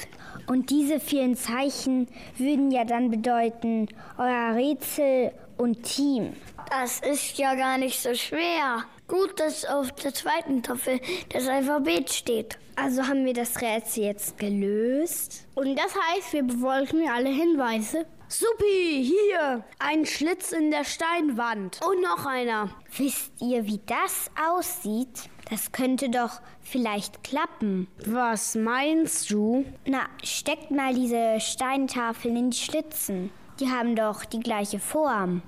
Und 0.46 0.70
diese 0.70 1.00
vielen 1.00 1.36
Zeichen 1.36 2.08
würden 2.38 2.70
ja 2.70 2.84
dann 2.84 3.10
bedeuten, 3.10 3.88
euer 4.16 4.54
Rätsel 4.54 5.32
und 5.58 5.82
Team. 5.82 6.32
Das 6.70 7.00
ist 7.00 7.36
ja 7.36 7.54
gar 7.54 7.76
nicht 7.76 8.00
so 8.00 8.14
schwer. 8.14 8.84
Gut, 9.06 9.38
dass 9.38 9.66
auf 9.66 9.92
der 9.92 10.14
zweiten 10.14 10.62
Tafel 10.62 11.00
das 11.30 11.46
Alphabet 11.46 12.10
steht. 12.10 12.58
Also 12.76 13.06
haben 13.06 13.26
wir 13.26 13.34
das 13.34 13.60
Rätsel 13.60 14.04
jetzt 14.04 14.38
gelöst. 14.38 15.46
Und 15.54 15.76
das 15.76 15.94
heißt, 15.94 16.32
wir 16.32 16.44
befolgen 16.44 17.08
alle 17.10 17.30
Hinweise. 17.30 18.06
Supi, 18.30 19.02
hier, 19.04 19.64
ein 19.78 20.04
Schlitz 20.04 20.52
in 20.52 20.70
der 20.70 20.84
Steinwand. 20.84 21.80
Und 21.82 22.02
noch 22.02 22.26
einer. 22.26 22.70
Wisst 22.94 23.32
ihr, 23.40 23.64
wie 23.64 23.80
das 23.86 24.30
aussieht? 24.38 25.30
Das 25.48 25.72
könnte 25.72 26.10
doch 26.10 26.42
vielleicht 26.60 27.24
klappen. 27.24 27.88
Was 28.04 28.54
meinst 28.54 29.30
du? 29.30 29.64
Na, 29.86 30.10
steckt 30.22 30.70
mal 30.70 30.92
diese 30.92 31.40
Steintafeln 31.40 32.36
in 32.36 32.50
die 32.50 32.58
Schlitzen. 32.58 33.30
Die 33.60 33.70
haben 33.70 33.96
doch 33.96 34.26
die 34.26 34.40
gleiche 34.40 34.78
Form. 34.78 35.40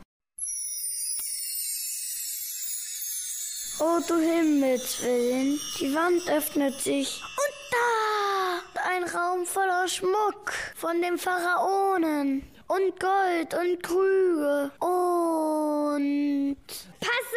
Oh, 3.78 4.00
du 4.08 4.14
Himmels 4.14 5.02
Willen. 5.02 5.60
Die 5.78 5.94
Wand 5.94 6.26
öffnet 6.30 6.80
sich. 6.80 7.20
Und 7.20 7.54
da! 7.72 8.80
Ein 8.88 9.04
Raum 9.04 9.44
voller 9.44 9.86
Schmuck 9.86 10.52
von 10.74 11.02
den 11.02 11.18
Pharaonen. 11.18 12.42
Und 12.70 13.00
Gold 13.00 13.52
und 13.52 13.82
Krüge. 13.82 14.70
Und. 14.78 16.56
Pass 17.00 17.32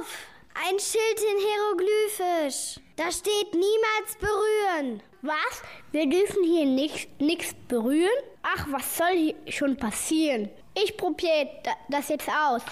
auf! 0.00 0.06
Ein 0.54 0.78
Schild 0.78 1.20
in 1.20 1.38
Hieroglyphisch. 1.38 2.80
Da 2.96 3.12
steht 3.12 3.52
niemals 3.52 4.16
berühren. 4.18 5.02
Was? 5.20 5.62
Wir 5.92 6.08
dürfen 6.08 6.44
hier 6.44 6.64
nichts 6.64 7.54
berühren? 7.68 8.08
Ach, 8.42 8.68
was 8.70 8.96
soll 8.96 9.12
hier 9.12 9.52
schon 9.52 9.76
passieren? 9.76 10.48
Ich 10.72 10.96
probiere 10.96 11.50
da, 11.62 11.72
das 11.90 12.08
jetzt 12.08 12.30
aus. 12.30 12.62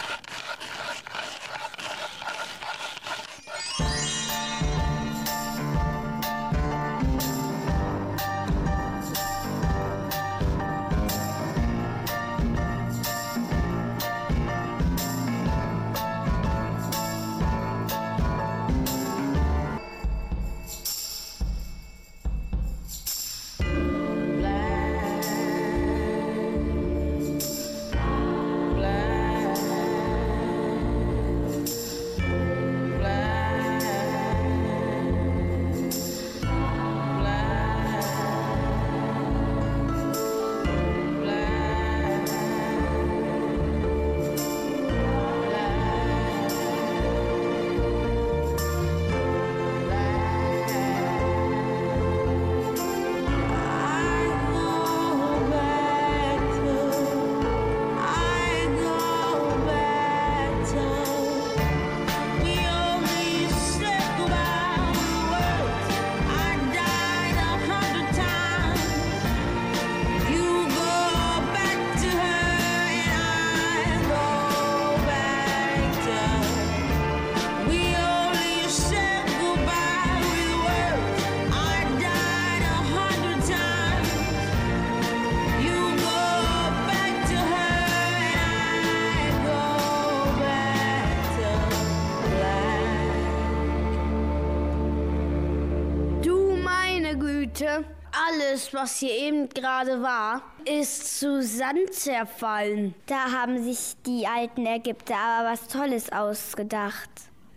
Alles, 98.49 98.73
was 98.73 98.99
hier 99.01 99.15
eben 99.15 99.49
gerade 99.51 100.01
war, 100.01 100.41
ist 100.65 101.21
zu 101.21 101.43
Sand 101.43 101.93
zerfallen. 101.93 102.95
Da 103.05 103.31
haben 103.31 103.63
sich 103.63 103.95
die 104.07 104.27
alten 104.27 104.65
Ägypter 104.65 105.17
aber 105.17 105.51
was 105.51 105.69
Tolles 105.69 106.11
ausgedacht. 106.11 107.11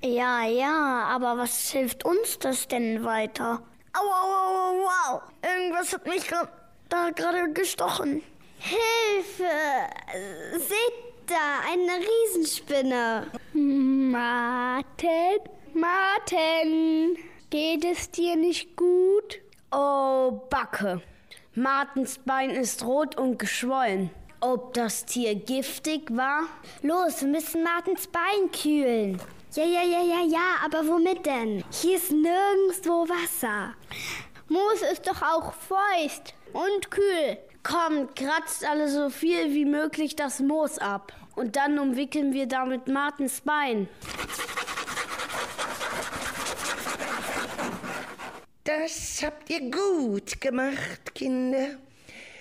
Ja, 0.04 0.44
ja, 0.44 1.06
aber 1.08 1.38
was 1.38 1.72
hilft 1.72 2.04
uns 2.04 2.40
das 2.40 2.68
denn 2.68 3.06
weiter? 3.06 3.62
Au, 3.94 4.02
au, 4.02 4.32
au, 4.34 4.84
au, 4.84 5.16
au. 5.16 5.22
Irgendwas 5.42 5.94
hat 5.94 6.06
mich 6.08 6.24
da 6.90 7.10
gerade 7.12 7.54
gestochen. 7.54 8.22
Hilfe! 8.58 9.44
Seht 10.58 11.28
da, 11.28 11.72
eine 11.72 12.06
Riesenspinne. 12.06 13.28
Martin, 13.54 15.40
Martin, 15.74 17.18
geht 17.50 17.86
es 17.86 18.12
dir 18.12 18.36
nicht 18.36 18.76
gut? 18.76 19.40
Oh, 19.74 20.42
Backe. 20.50 21.02
Martens 21.56 22.20
Bein 22.20 22.50
ist 22.50 22.84
rot 22.84 23.18
und 23.18 23.40
geschwollen. 23.40 24.10
Ob 24.42 24.74
das 24.74 25.06
Tier 25.06 25.36
giftig 25.36 26.14
war? 26.16 26.44
Los, 26.82 27.22
wir 27.22 27.30
müssen 27.30 27.64
Martins 27.64 28.08
Bein 28.08 28.52
kühlen. 28.52 29.22
Ja, 29.54 29.64
ja, 29.64 29.84
ja, 29.84 30.02
ja, 30.02 30.26
ja, 30.26 30.56
aber 30.66 30.86
womit 30.88 31.26
denn? 31.26 31.64
Hier 31.72 31.96
ist 31.96 32.12
nirgendwo 32.12 33.08
Wasser. 33.08 33.74
Moos 34.50 34.82
ist 34.92 35.08
doch 35.08 35.22
auch 35.22 35.54
feucht 35.54 36.34
und 36.52 36.92
kühl. 36.92 37.38
Kommt, 37.64 38.16
kratzt 38.18 38.66
alle 38.66 38.90
so 38.90 39.10
viel 39.10 39.54
wie 39.54 39.66
möglich 39.66 40.18
das 40.18 40.42
Moos 40.42 40.80
ab. 40.80 41.14
Und 41.36 41.56
dann 41.56 41.80
umwickeln 41.80 42.34
wir 42.34 42.48
damit 42.48 42.88
Martens 42.90 43.40
Bein. 43.40 43.88
Das 48.64 49.24
habt 49.24 49.50
ihr 49.50 49.72
gut 49.72 50.40
gemacht, 50.40 51.16
Kinder. 51.16 51.78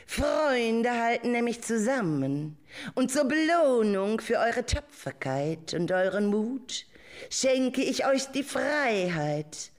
Freunde 0.06 0.90
halten 0.90 1.32
nämlich 1.32 1.62
zusammen. 1.62 2.58
Und 2.94 3.10
zur 3.10 3.24
Belohnung 3.24 4.20
für 4.20 4.38
eure 4.38 4.66
Tapferkeit 4.66 5.72
und 5.72 5.90
euren 5.92 6.26
Mut 6.26 6.84
schenke 7.30 7.80
ich 7.80 8.06
euch 8.06 8.26
die 8.26 8.42
Freiheit. 8.42 9.70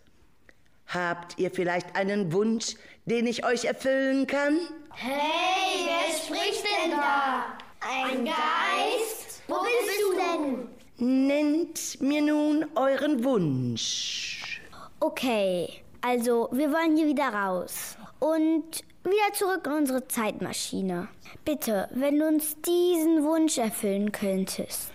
Habt 0.88 1.38
ihr 1.38 1.52
vielleicht 1.52 1.96
einen 1.96 2.34
Wunsch, 2.34 2.76
den 3.06 3.28
ich 3.28 3.46
euch 3.46 3.66
erfüllen 3.66 4.26
kann? 4.26 4.58
Hey, 4.96 5.86
wer 5.86 6.18
spricht 6.18 6.64
denn 6.64 6.92
da? 6.92 7.58
Ein 7.82 8.26
Geist? 8.26 9.44
Wo 9.48 9.60
bist 9.62 10.02
du 10.02 10.18
denn? 10.18 11.28
Nennt 11.28 12.02
mir 12.02 12.22
nun 12.22 12.66
euren 12.76 13.24
Wunsch. 13.24 14.62
Okay, 15.00 15.84
also 16.02 16.50
wir 16.52 16.72
wollen 16.72 16.98
hier 16.98 17.08
wieder 17.08 17.30
raus. 17.30 17.96
Und 18.20 18.84
wieder 19.04 19.34
zurück 19.34 19.66
in 19.66 19.74
unsere 19.74 20.08
Zeitmaschine. 20.08 21.08
Bitte, 21.44 21.88
wenn 21.92 22.20
du 22.20 22.28
uns 22.28 22.56
diesen 22.62 23.24
Wunsch 23.24 23.58
erfüllen 23.58 24.12
könntest. 24.12 24.92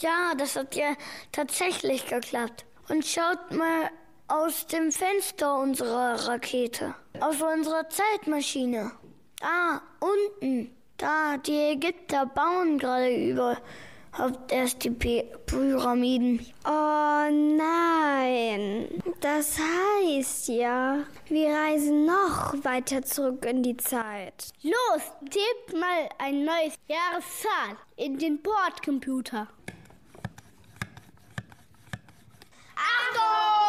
Ja, 0.00 0.34
das 0.36 0.56
hat 0.56 0.74
ja 0.74 0.94
tatsächlich 1.32 2.06
geklappt. 2.06 2.64
Und 2.88 3.04
schaut 3.04 3.50
mal 3.50 3.90
aus 4.28 4.66
dem 4.66 4.90
Fenster 4.92 5.58
unserer 5.58 6.28
Rakete. 6.28 6.94
Aus 7.20 7.40
unserer 7.40 7.88
Zeitmaschine. 7.88 8.92
Da, 9.40 9.82
unten. 10.00 10.70
Da, 10.96 11.36
die 11.36 11.72
Ägypter 11.72 12.26
bauen 12.26 12.78
gerade 12.78 13.14
überhaupt 13.14 14.50
erst 14.50 14.82
die 14.84 14.90
Pyramiden. 14.90 16.46
Oh 16.64 17.30
nein. 17.30 18.88
Das 19.20 19.58
heißt 19.58 20.48
ja, 20.48 21.00
wir 21.28 21.50
reisen 21.50 22.06
noch 22.06 22.54
weiter 22.64 23.02
zurück 23.02 23.44
in 23.44 23.62
die 23.62 23.76
Zeit. 23.76 24.48
Los, 24.62 25.02
tipp 25.30 25.78
mal 25.78 26.08
ein 26.18 26.44
neues 26.44 26.74
Jahreszahl 26.88 27.76
in 27.96 28.18
den 28.18 28.40
Bordcomputer. 28.40 29.48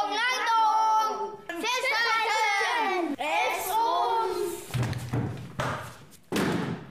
Landung! 0.09 1.37
Festhalten! 1.47 3.17
Es 3.17 3.71
rumpft! 3.71 4.77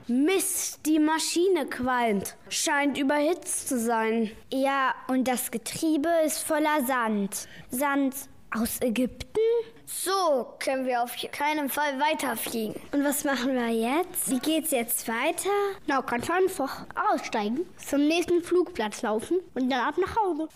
Mist, 0.07 0.85
die 0.85 0.99
Maschine 0.99 1.65
qualmt. 1.67 2.35
Scheint 2.49 2.97
überhitzt 2.97 3.69
zu 3.69 3.79
sein. 3.79 4.31
Ja, 4.51 4.93
und 5.07 5.27
das 5.27 5.51
Getriebe 5.51 6.09
ist 6.25 6.43
voller 6.43 6.85
Sand. 6.85 7.47
Sand 7.71 8.15
aus 8.55 8.81
Ägypten? 8.81 9.39
So 9.85 10.53
können 10.59 10.85
wir 10.85 11.01
auf 11.01 11.15
keinen 11.31 11.69
Fall 11.69 11.99
weiterfliegen. 11.99 12.75
Und 12.91 13.05
was 13.05 13.23
machen 13.23 13.53
wir 13.53 13.69
jetzt? 13.69 14.29
Wie 14.29 14.39
geht's 14.39 14.71
jetzt 14.71 15.07
weiter? 15.07 15.49
Na, 15.85 16.01
ganz 16.01 16.29
einfach. 16.29 16.85
Aussteigen, 17.13 17.65
zum 17.77 18.05
nächsten 18.05 18.43
Flugplatz 18.43 19.01
laufen 19.01 19.39
und 19.55 19.69
dann 19.69 19.79
ab 19.79 19.95
nach 19.97 20.15
Hause. 20.17 20.49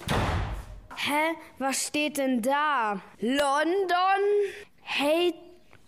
Hä? 0.96 1.36
Was 1.60 1.88
steht 1.88 2.18
denn 2.18 2.42
da? 2.42 3.02
London? 3.20 4.22
Hey, 4.82 5.34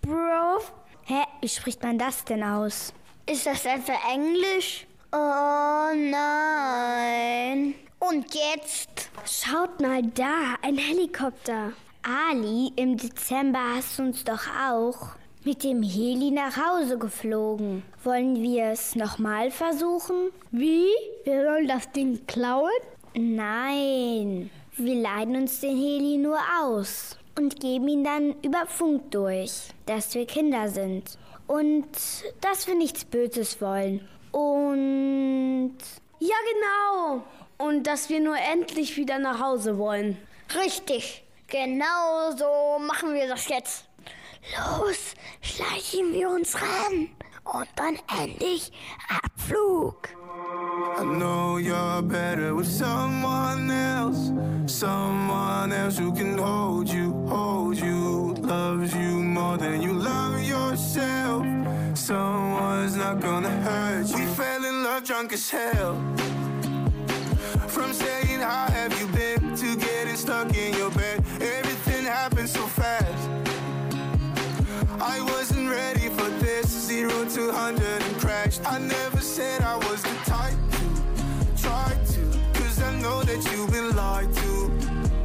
Bro? 0.01 0.59
Hä, 1.05 1.23
wie 1.41 1.49
spricht 1.49 1.83
man 1.83 1.97
das 1.97 2.23
denn 2.25 2.43
aus? 2.43 2.93
Ist 3.25 3.45
das 3.45 3.65
etwa 3.65 3.93
Englisch? 4.11 4.85
Oh 5.11 5.93
nein. 5.95 7.75
Und 7.99 8.33
jetzt? 8.33 9.09
Schaut 9.25 9.79
mal 9.79 10.01
da, 10.03 10.55
ein 10.61 10.77
Helikopter. 10.77 11.73
Ali, 12.01 12.73
im 12.75 12.97
Dezember 12.97 13.75
hast 13.75 13.97
du 13.97 14.03
uns 14.03 14.23
doch 14.23 14.45
auch 14.69 15.11
mit 15.45 15.63
dem 15.63 15.83
Heli 15.83 16.31
nach 16.31 16.57
Hause 16.57 16.97
geflogen. 16.97 17.83
Wollen 18.03 18.41
wir 18.41 18.65
es 18.71 18.95
nochmal 18.95 19.51
versuchen? 19.51 20.31
Wie? 20.51 20.87
Wir 21.23 21.43
sollen 21.43 21.67
das 21.67 21.91
Ding 21.91 22.25
klauen? 22.27 22.71
Nein, 23.13 24.49
wir 24.75 24.95
leihen 24.95 25.35
uns 25.35 25.59
den 25.59 25.77
Heli 25.77 26.17
nur 26.17 26.39
aus 26.61 27.17
und 27.37 27.59
geben 27.59 27.87
ihn 27.87 28.03
dann 28.03 28.35
über 28.41 28.65
Funk 28.67 29.11
durch, 29.11 29.69
dass 29.85 30.13
wir 30.15 30.25
Kinder 30.25 30.69
sind 30.69 31.17
und 31.47 31.87
dass 32.41 32.67
wir 32.67 32.75
nichts 32.75 33.05
Böses 33.05 33.61
wollen. 33.61 34.07
Und 34.31 35.77
Ja, 36.19 36.35
genau. 36.53 37.23
Und 37.57 37.85
dass 37.85 38.09
wir 38.09 38.19
nur 38.19 38.37
endlich 38.37 38.97
wieder 38.97 39.19
nach 39.19 39.39
Hause 39.39 39.77
wollen. 39.77 40.17
Richtig. 40.55 41.23
Genau 41.47 42.31
so 42.35 42.79
machen 42.79 43.13
wir 43.13 43.27
das 43.27 43.47
jetzt. 43.47 43.85
Los, 44.57 45.13
schleichen 45.41 46.13
wir 46.13 46.29
uns 46.29 46.55
ran. 46.55 47.09
Und 47.43 47.67
dann 47.75 47.99
endlich 48.19 48.71
Abflug. 49.07 50.09
I 50.35 51.03
know 51.03 51.57
you're 51.57 52.01
better 52.01 52.55
with 52.55 52.67
someone 52.67 53.69
else. 53.69 54.31
Someone 54.65 55.71
else 55.71 55.97
who 55.97 56.11
can 56.11 56.39
hold 56.39 56.89
you, 56.89 57.13
hold 57.27 57.77
you, 57.77 58.33
loves 58.39 58.95
you 58.95 59.21
more 59.21 59.57
than 59.57 59.81
you 59.81 59.93
love 59.93 60.41
yourself. 60.41 61.45
Someone's 61.93 62.95
not 62.95 63.19
gonna 63.19 63.51
hurt 63.61 64.07
you. 64.09 64.15
We 64.15 64.25
fell 64.33 64.65
in 64.65 64.83
love 64.83 65.03
drunk 65.03 65.33
as 65.33 65.49
hell. 65.49 65.93
From 67.67 67.93
saying 67.93 68.39
how 68.39 68.71
have 68.71 68.99
you 68.99 69.07
been 69.07 69.55
to 69.55 69.75
getting 69.75 70.15
stuck 70.15 70.55
in 70.55 70.73
your 70.73 70.89
bed. 70.91 71.23
Everything 71.41 72.05
happened 72.05 72.49
so 72.49 72.65
fast. 72.65 73.22
For 76.23 76.29
this. 76.45 76.67
Zero 76.67 77.25
to 77.35 77.51
hundred 77.51 78.01
and 78.07 78.15
crashed. 78.17 78.61
I 78.65 78.79
never 78.79 79.19
said 79.19 79.61
I 79.61 79.75
was 79.77 80.01
the 80.03 80.15
type 80.25 80.59
to 80.77 80.85
try 81.61 81.89
to. 82.13 82.21
Cause 82.59 82.81
I 82.81 82.91
know 83.01 83.23
that 83.23 83.41
you've 83.51 83.71
been 83.71 83.95
lied 83.95 84.31
to. 84.41 84.53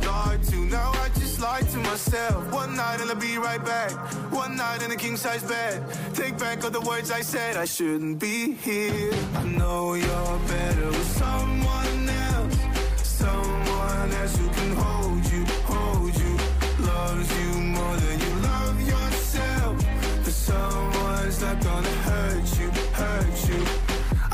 Lied 0.07 0.42
to. 0.51 0.57
Now 0.78 0.90
I 1.05 1.09
just 1.20 1.40
lied 1.40 1.68
to 1.68 1.78
myself. 1.78 2.53
One 2.53 2.76
night 2.76 3.01
and 3.01 3.11
I'll 3.11 3.16
be 3.16 3.38
right 3.38 3.64
back. 3.64 3.92
One 4.32 4.57
night 4.57 4.82
in 4.82 4.90
a 4.90 4.96
king 4.96 5.16
size 5.16 5.42
bed. 5.42 5.84
Take 6.14 6.38
back 6.38 6.64
all 6.64 6.70
the 6.70 6.80
words 6.80 7.11
I 7.11 7.20
said. 7.20 7.57
I 7.57 7.64
shouldn't 7.64 8.18
be 8.18 8.53
here. 8.53 9.12
I 9.34 9.44
know 9.44 9.94
you're 9.94 10.38
better 10.55 10.86
with 10.86 11.11
someone 11.24 12.09
else. 12.30 12.57
Someone 13.03 14.11
else 14.20 14.36
who 14.36 14.49
can 14.59 14.72
hold 14.82 15.24
you, 15.32 15.44
hold 15.72 16.14
you. 16.22 16.34
Loves 16.90 17.28
you 17.40 17.51
more 17.76 17.96
than 17.96 18.18
you. 18.20 18.28
But 18.28 18.28
someone's 20.49 21.40
not 21.42 21.59
gonna 21.68 21.96
hurt 22.09 22.46
you, 22.59 22.68
hurt 23.01 23.38
you. 23.49 23.61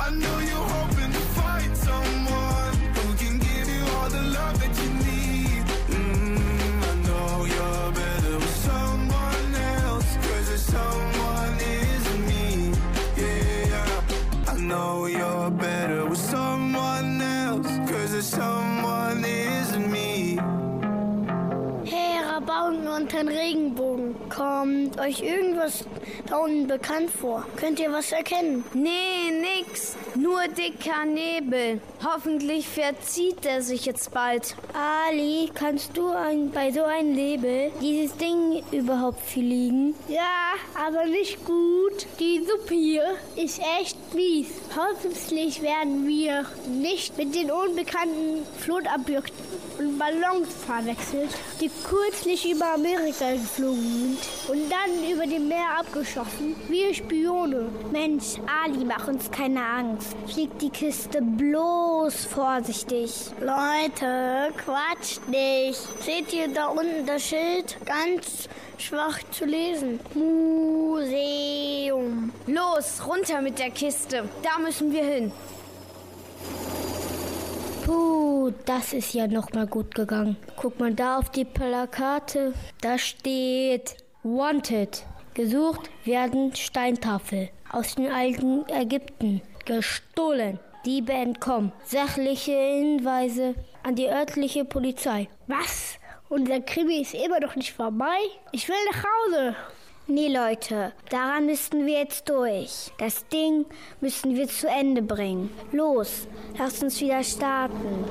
I 0.06 0.08
know 0.22 0.36
you're 0.48 0.68
hoping 0.76 1.12
to 1.18 1.22
find 1.38 1.70
someone 1.88 2.74
who 2.96 3.06
can 3.22 3.34
give 3.48 3.66
you 3.76 3.82
all 3.96 4.08
the 4.16 4.24
love 4.38 4.56
that 4.62 4.74
you 4.82 4.90
need. 5.10 5.64
Mm, 5.98 6.78
I 6.90 6.94
know 7.08 7.30
you're 7.54 7.90
better 8.02 8.34
with 8.42 8.56
someone 8.70 9.50
else. 9.82 10.08
Cause 10.26 10.46
there's 10.50 10.66
someone 10.78 11.54
isn't 11.82 12.22
me. 12.32 12.46
Yeah, 13.22 14.52
I 14.52 14.56
know 14.70 15.06
you're 15.06 15.50
better 15.66 16.00
with 16.10 16.22
someone 16.36 17.10
else. 17.42 17.70
Cause 17.90 18.10
there's 18.14 18.30
someone 18.42 19.24
isn't 19.24 19.88
me. 19.98 20.38
Hey, 21.84 22.18
Rabauken 22.30 22.86
unter 22.86 23.18
den 23.18 23.28
Regenbogen. 23.28 24.14
Kommt 24.28 24.98
euch 24.98 25.20
irgendwas 25.22 25.84
da 26.26 26.36
unten 26.38 26.66
bekannt 26.66 27.10
vor? 27.10 27.46
Könnt 27.56 27.78
ihr 27.80 27.92
was 27.92 28.12
erkennen? 28.12 28.64
Nee, 28.74 29.30
nix. 29.30 29.96
Nur 30.16 30.46
dicker 30.46 31.04
Nebel. 31.04 31.80
Hoffentlich 32.04 32.68
verzieht 32.68 33.44
er 33.44 33.62
sich 33.62 33.84
jetzt 33.84 34.12
bald. 34.12 34.54
Ali, 34.72 35.50
kannst 35.52 35.96
du 35.96 36.08
ein, 36.08 36.52
bei 36.52 36.70
so 36.70 36.84
einem 36.84 37.12
Nebel 37.14 37.72
dieses 37.80 38.16
Ding 38.16 38.62
überhaupt 38.70 39.20
fliegen? 39.28 39.94
Ja, 40.08 40.54
aber 40.74 41.06
nicht 41.06 41.44
gut. 41.44 42.06
Die 42.20 42.44
Suppe 42.46 42.74
hier 42.74 43.16
ist 43.34 43.60
echt 43.80 43.96
mies. 44.14 44.46
Hoffentlich 44.76 45.60
werden 45.62 46.06
wir 46.06 46.46
nicht 46.68 47.18
mit 47.18 47.34
den 47.34 47.50
unbekannten 47.50 48.46
Flotabjekten 48.60 49.44
und 49.78 49.98
Ballons 49.98 50.48
verwechselt, 50.66 51.30
die 51.60 51.70
kürzlich 51.88 52.50
über 52.50 52.74
Amerika 52.74 53.32
geflogen 53.32 53.82
sind 53.82 54.18
und 54.48 54.70
dann 54.70 55.10
über 55.10 55.26
dem 55.26 55.48
Meer 55.48 55.78
abgeschossen. 55.80 56.54
Wir 56.68 56.94
Spione. 56.94 57.66
Mensch, 57.90 58.36
Ali, 58.64 58.84
mach 58.84 59.08
uns 59.08 59.28
keine 59.30 59.64
Angst. 59.64 60.03
Fliegt 60.26 60.62
die 60.62 60.70
Kiste 60.70 61.20
bloß 61.22 62.24
vorsichtig. 62.26 63.12
Leute, 63.40 64.52
quatscht 64.56 65.28
nicht. 65.28 65.80
Seht 66.02 66.32
ihr 66.32 66.48
da 66.52 66.68
unten 66.68 67.06
das 67.06 67.22
Schild? 67.22 67.76
Ganz 67.84 68.48
schwach 68.78 69.18
zu 69.30 69.44
lesen. 69.44 70.00
Museum. 70.14 71.12
Los, 72.46 73.06
runter 73.06 73.40
mit 73.42 73.58
der 73.58 73.70
Kiste. 73.70 74.28
Da 74.42 74.58
müssen 74.58 74.92
wir 74.92 75.04
hin. 75.04 75.32
Puh, 77.84 78.50
das 78.64 78.92
ist 78.94 79.12
ja 79.12 79.26
noch 79.26 79.52
mal 79.52 79.66
gut 79.66 79.94
gegangen. 79.94 80.36
Guck 80.56 80.80
mal 80.80 80.94
da 80.94 81.18
auf 81.18 81.30
die 81.30 81.44
Plakate. 81.44 82.54
Da 82.80 82.98
steht 82.98 83.96
Wanted. 84.22 85.04
Gesucht 85.34 85.90
werden 86.04 86.54
Steintafel 86.54 87.50
aus 87.70 87.96
dem 87.96 88.10
alten 88.10 88.64
Ägypten. 88.68 89.42
Gestohlen. 89.64 90.58
Diebe 90.84 91.12
entkommen. 91.12 91.72
Sachliche 91.84 92.52
Hinweise 92.52 93.54
an 93.82 93.94
die 93.94 94.08
örtliche 94.08 94.64
Polizei. 94.64 95.28
Was? 95.46 95.98
Unser 96.28 96.60
Krimi 96.60 97.00
ist 97.00 97.14
immer 97.14 97.40
noch 97.40 97.56
nicht 97.56 97.72
vorbei? 97.72 98.18
Ich 98.52 98.68
will 98.68 98.76
nach 98.90 99.04
Hause. 99.04 99.56
Nee, 100.06 100.28
Leute, 100.28 100.92
daran 101.08 101.46
müssten 101.46 101.86
wir 101.86 102.00
jetzt 102.00 102.28
durch. 102.28 102.92
Das 102.98 103.26
Ding 103.28 103.64
müssen 104.02 104.36
wir 104.36 104.46
zu 104.48 104.68
Ende 104.68 105.00
bringen. 105.00 105.48
Los, 105.72 106.28
lasst 106.58 106.82
uns 106.82 107.00
wieder 107.00 107.22
starten. 107.24 108.04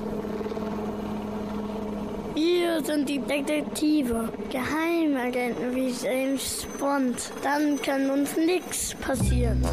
Wir 2.33 2.83
sind 2.83 3.07
die 3.07 3.19
Detektive, 3.19 4.27
Geheimagenten 4.51 5.75
wie 5.75 5.93
James 6.03 6.65
Bond. 6.79 7.31
Dann 7.43 7.79
kann 7.79 8.09
uns 8.09 8.35
nichts 8.35 8.95
passieren. 8.95 9.63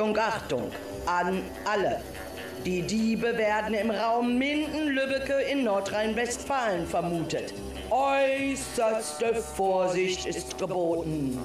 Achtung, 0.00 0.16
Achtung, 0.16 0.70
an 1.04 1.42
alle. 1.66 2.00
Die 2.64 2.80
Diebe 2.80 3.36
werden 3.36 3.74
im 3.74 3.90
Raum 3.90 4.38
Minden-Lübbecke 4.38 5.42
in 5.42 5.64
Nordrhein-Westfalen 5.64 6.86
vermutet. 6.86 7.52
Äußerste 7.90 9.34
Vorsicht 9.34 10.24
ist 10.24 10.56
geboten. 10.56 11.38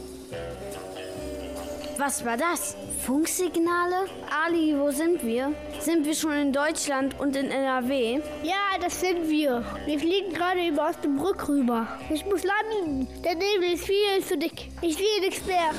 Was 1.97 2.23
war 2.23 2.37
das? 2.37 2.77
Funksignale? 3.05 4.07
Ali, 4.45 4.73
wo 4.79 4.89
sind 4.89 5.21
wir? 5.25 5.53
Sind 5.81 6.05
wir 6.05 6.15
schon 6.15 6.33
in 6.33 6.53
Deutschland 6.53 7.19
und 7.19 7.35
in 7.35 7.51
NRW? 7.51 8.21
Ja, 8.41 8.79
das 8.79 9.01
sind 9.01 9.29
wir. 9.29 9.65
Wir 9.85 9.99
fliegen 9.99 10.33
gerade 10.33 10.65
über 10.65 10.89
Osnabrück 10.89 11.49
rüber. 11.49 11.87
Ich 12.09 12.25
muss 12.25 12.43
landen. 12.43 13.07
Der 13.21 13.35
Nebel 13.35 13.73
ist 13.73 13.85
viel 13.85 14.23
zu 14.25 14.37
dick. 14.37 14.69
Ich 14.81 14.95
sehe 14.95 15.19
nichts 15.19 15.45
mehr. 15.45 15.71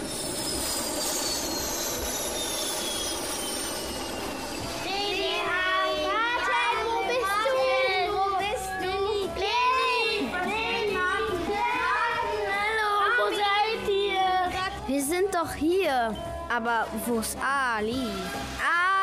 Hier. 15.87 16.15
Aber 16.55 16.87
wo 17.07 17.21
ist 17.21 17.37
Ali? 17.39 18.09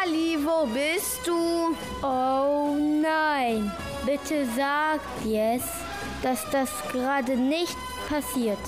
Ali, 0.02 0.38
wo 0.44 0.66
bist 0.66 1.26
du? 1.26 1.76
Oh 2.06 2.76
nein, 3.02 3.72
bitte 4.06 4.46
sagt 4.56 5.26
jetzt, 5.26 5.74
dass 6.22 6.50
das 6.52 6.70
gerade 6.92 7.36
nicht 7.36 7.78
passiert. 8.10 8.60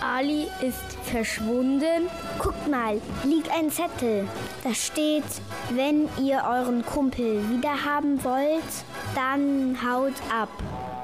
Ali 0.00 0.48
ist 0.60 0.98
verschwunden. 1.04 2.08
Guckt 2.40 2.68
mal, 2.68 3.00
liegt 3.24 3.50
ein 3.52 3.70
Zettel. 3.70 4.26
Da 4.64 4.74
steht, 4.74 5.24
wenn 5.70 6.08
ihr 6.22 6.42
euren 6.44 6.84
Kumpel 6.84 7.48
wiederhaben 7.50 8.22
wollt, 8.24 8.72
dann 9.14 9.78
haut 9.86 10.14
ab 10.32 10.48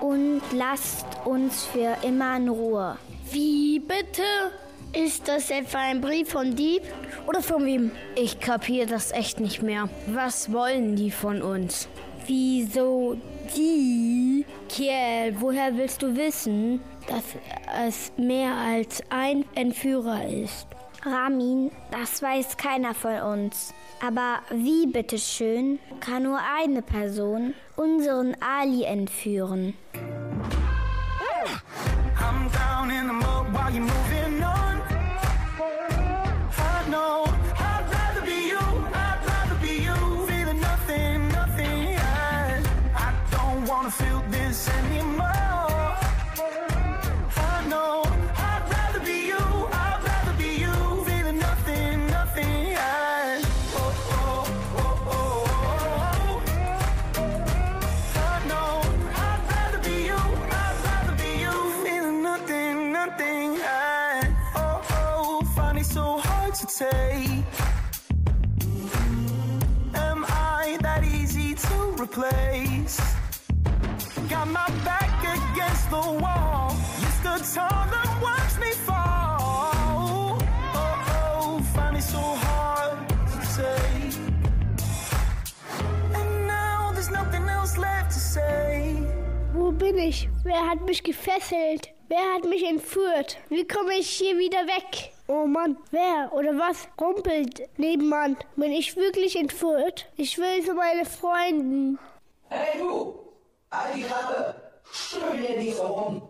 und 0.00 0.42
lasst 0.52 1.06
uns 1.24 1.64
für 1.64 1.96
immer 2.02 2.36
in 2.38 2.48
Ruhe. 2.48 2.96
Wie 3.30 3.78
bitte? 3.78 4.22
Ist 4.92 5.28
das 5.28 5.50
etwa 5.50 5.78
ein 5.78 6.00
Brief 6.00 6.30
von 6.30 6.56
Dieb 6.56 6.82
oder 7.26 7.42
von 7.42 7.64
wem? 7.66 7.90
Ich 8.14 8.40
kapiere 8.40 8.86
das 8.86 9.12
echt 9.12 9.38
nicht 9.38 9.62
mehr. 9.62 9.88
Was 10.06 10.50
wollen 10.50 10.96
die 10.96 11.10
von 11.10 11.42
uns? 11.42 11.88
Wieso 12.26 13.16
die? 13.56 14.46
Kiel, 14.68 15.36
woher 15.38 15.76
willst 15.76 16.02
du 16.02 16.16
wissen, 16.16 16.80
dass 17.06 17.24
es 17.86 18.12
mehr 18.16 18.54
als 18.54 19.02
ein 19.10 19.44
Entführer 19.54 20.26
ist? 20.26 20.66
Ramin, 21.04 21.70
das 21.90 22.22
weiß 22.22 22.56
keiner 22.56 22.94
von 22.94 23.20
uns. 23.20 23.74
Aber 24.04 24.40
wie 24.50 24.86
bitteschön 24.86 25.78
kann 26.00 26.24
nur 26.24 26.38
eine 26.58 26.82
Person 26.82 27.54
unseren 27.76 28.36
Ali 28.40 28.84
entführen? 28.84 29.74
I'm 32.20 32.50
down 32.50 32.90
in 32.90 33.06
the 33.06 33.12
mud 33.12 33.52
while 33.52 33.70
you're 33.70 33.80
moving 33.80 34.17
My 74.50 74.66
back 74.84 75.10
against 75.22 75.90
the 75.90 75.96
wall. 75.96 76.74
You 77.00 77.08
stood 77.20 77.44
tall 77.54 77.88
and 78.00 78.22
watched 78.22 78.58
me 78.58 78.72
fall. 78.86 79.36
Oh, 79.94 80.38
oh, 80.74 81.60
find 81.74 81.96
it 81.96 82.02
so 82.02 82.18
hard 82.18 82.98
to 83.32 83.38
take. 83.56 84.14
And 86.14 86.46
now 86.46 86.92
there's 86.94 87.10
nothing 87.10 87.46
else 87.48 87.76
left 87.76 88.12
to 88.12 88.20
say. 88.20 88.96
Wo 89.52 89.70
bin 89.70 89.98
ich? 89.98 90.28
Wer 90.44 90.66
hat 90.66 90.80
mich 90.86 91.02
gefesselt? 91.02 91.90
Wer 92.08 92.34
hat 92.34 92.44
mich 92.44 92.64
entführt? 92.64 93.36
Wie 93.50 93.66
komme 93.66 93.94
ich 93.98 94.08
hier 94.08 94.38
wieder 94.38 94.66
weg? 94.66 95.12
Oh 95.26 95.46
Mann, 95.46 95.76
wer 95.90 96.30
oder 96.32 96.56
was 96.56 96.88
rumpelt 96.98 97.68
nebenan? 97.76 98.38
Bin 98.56 98.72
ich 98.72 98.96
wirklich 98.96 99.36
entführt? 99.36 100.06
Ich 100.16 100.38
will 100.38 100.64
zu 100.64 100.72
meinen 100.72 101.04
Freunden. 101.04 101.98
Hey 102.48 102.78
du, 102.78 103.27
halt 103.70 103.96
die 103.96 104.02
Klappe. 104.02 104.54
Stöhne 104.90 105.58
nicht 105.58 105.76
so 105.76 105.82
rum. 105.82 106.22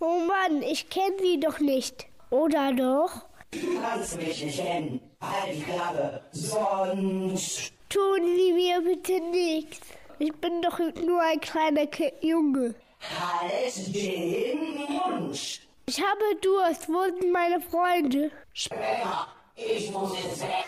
Oh 0.00 0.20
Mann, 0.26 0.62
ich 0.62 0.88
kenne 0.90 1.16
sie 1.20 1.40
doch 1.40 1.58
nicht. 1.58 2.06
Oder 2.30 2.72
doch? 2.72 3.26
Du 3.50 3.80
kannst 3.80 4.16
mich 4.16 4.44
nicht 4.44 4.58
kennen. 4.58 5.00
Halt 5.20 5.56
die 5.56 5.62
Klappe. 5.62 6.22
Sonst... 6.32 7.72
Tun 7.88 8.22
Sie 8.36 8.52
mir 8.52 8.80
bitte 8.80 9.20
nichts. 9.20 9.80
Ich 10.18 10.32
bin 10.34 10.60
doch 10.62 10.78
nur 10.78 11.20
ein 11.20 11.40
kleiner 11.40 11.86
Junge. 12.20 12.74
Halt 13.00 13.94
den 13.94 14.74
Mund. 14.88 15.60
Ich 15.86 16.00
habe 16.00 16.36
Durst. 16.40 16.88
Wo 16.88 17.04
sind 17.04 17.32
meine 17.32 17.60
Freunde? 17.60 18.32
Später, 18.52 19.28
ich 19.54 19.90
muss 19.92 20.12
jetzt 20.22 20.42
weg. 20.42 20.66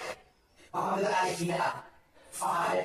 Komm 0.70 0.99
gleich 0.99 1.41
wieder. 1.41 1.83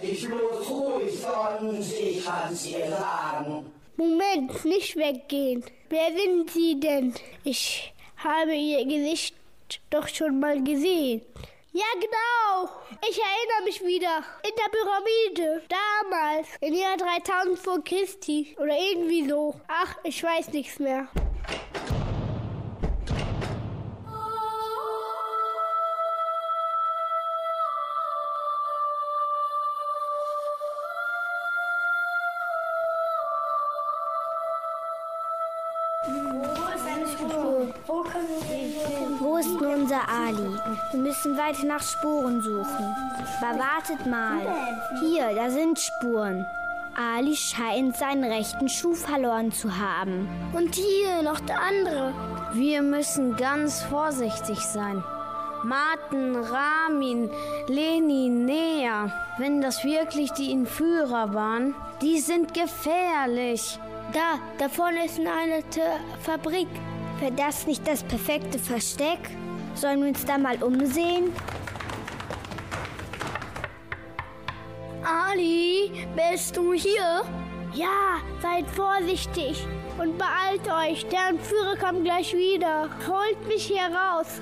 Dich 0.02 0.28
bloß 0.28 0.70
ruhig, 0.70 1.20
sonst 1.20 1.94
ich 2.00 2.26
kann's 2.26 2.64
dir 2.64 2.90
sagen. 2.90 3.72
Moment, 3.98 4.66
nicht 4.66 4.96
weggehen. 4.96 5.64
Wer 5.90 6.08
sind 6.16 6.50
Sie 6.52 6.80
denn? 6.80 7.14
Ich 7.44 7.94
habe 8.18 8.54
Ihr 8.56 8.86
Gesicht 8.86 9.36
doch 9.90 10.08
schon 10.08 10.40
mal 10.40 10.64
gesehen. 10.64 11.22
Ja, 11.74 11.86
genau. 11.96 12.70
Ich 13.10 13.18
erinnere 13.18 13.64
mich 13.66 13.82
wieder. 13.82 14.24
In 14.44 14.52
der 14.58 14.70
Pyramide. 14.72 15.64
Damals. 15.70 16.48
Im 16.60 16.74
Jahr 16.74 16.98
3000 16.98 17.60
vor 17.60 17.84
Christi. 17.84 18.56
Oder 18.60 18.76
irgendwie 18.78 19.30
so. 19.30 19.56
Ach, 19.68 19.96
ich 20.04 20.22
weiß 20.22 20.50
nichts 20.50 20.80
mehr. 20.80 21.08
Unser 40.02 40.10
Ali? 40.10 40.58
Wir 40.92 41.00
müssen 41.00 41.38
weiter 41.38 41.66
nach 41.66 41.82
Spuren 41.82 42.42
suchen. 42.42 42.96
Aber 43.42 43.60
wartet 43.60 44.06
mal. 44.06 44.42
Hier, 45.00 45.34
da 45.36 45.50
sind 45.50 45.80
Spuren. 45.80 46.46
Ali 46.96 47.36
scheint 47.36 47.96
seinen 47.96 48.26
rechten 48.26 48.68
Schuh 48.68 48.94
verloren 48.94 49.52
zu 49.52 49.78
haben. 49.78 50.28
Und 50.54 50.76
hier 50.76 51.22
noch 51.24 51.40
der 51.40 51.60
andere. 51.62 52.14
Wir 52.54 52.82
müssen 52.82 53.36
ganz 53.38 53.82
vorsichtig 53.84 54.60
sein. 54.60 55.02
Martin, 55.64 56.36
Ramin, 56.36 57.30
Lenin, 57.68 58.46
Nea, 58.46 59.12
wenn 59.38 59.62
das 59.62 59.84
wirklich 59.84 60.32
die 60.32 60.52
Entführer 60.52 61.34
waren, 61.34 61.76
die 62.02 62.20
sind 62.20 62.54
gefährlich. 62.54 63.80
Da, 64.12 64.40
da 64.58 64.68
vorne 64.68 65.06
ist 65.06 65.20
eine 65.20 65.64
Fabrik. 66.22 66.68
Wäre 67.20 67.32
das 67.34 67.68
nicht 67.68 67.88
das 67.88 68.04
perfekte 68.04 68.58
Versteck? 68.58 69.20
Sollen 69.76 70.02
wir 70.02 70.10
uns 70.10 70.26
da 70.26 70.38
mal 70.38 70.62
umsehen? 70.62 71.34
Ali, 75.04 76.08
bist 76.16 76.56
du 76.56 76.74
hier? 76.74 77.24
Ja, 77.74 78.20
seid 78.42 78.68
vorsichtig 78.70 79.66
und 79.98 80.18
beeilt 80.18 80.68
euch. 80.68 81.06
Der 81.08 81.30
Entführer 81.30 81.76
kommt 81.78 82.04
gleich 82.04 82.34
wieder. 82.34 82.90
Holt 83.08 83.48
mich 83.48 83.66
hier 83.66 83.84
raus. 83.86 84.42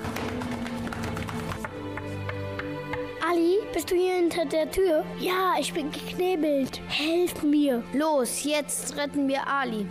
Ali, 3.30 3.58
bist 3.72 3.90
du 3.90 3.94
hier 3.94 4.14
hinter 4.14 4.44
der 4.44 4.70
Tür? 4.70 5.04
Ja, 5.20 5.54
ich 5.60 5.72
bin 5.72 5.92
geknebelt. 5.92 6.80
Helft 6.88 7.44
mir. 7.44 7.82
Los, 7.92 8.42
jetzt 8.42 8.96
retten 8.96 9.28
wir. 9.28 9.46
Ali, 9.46 9.86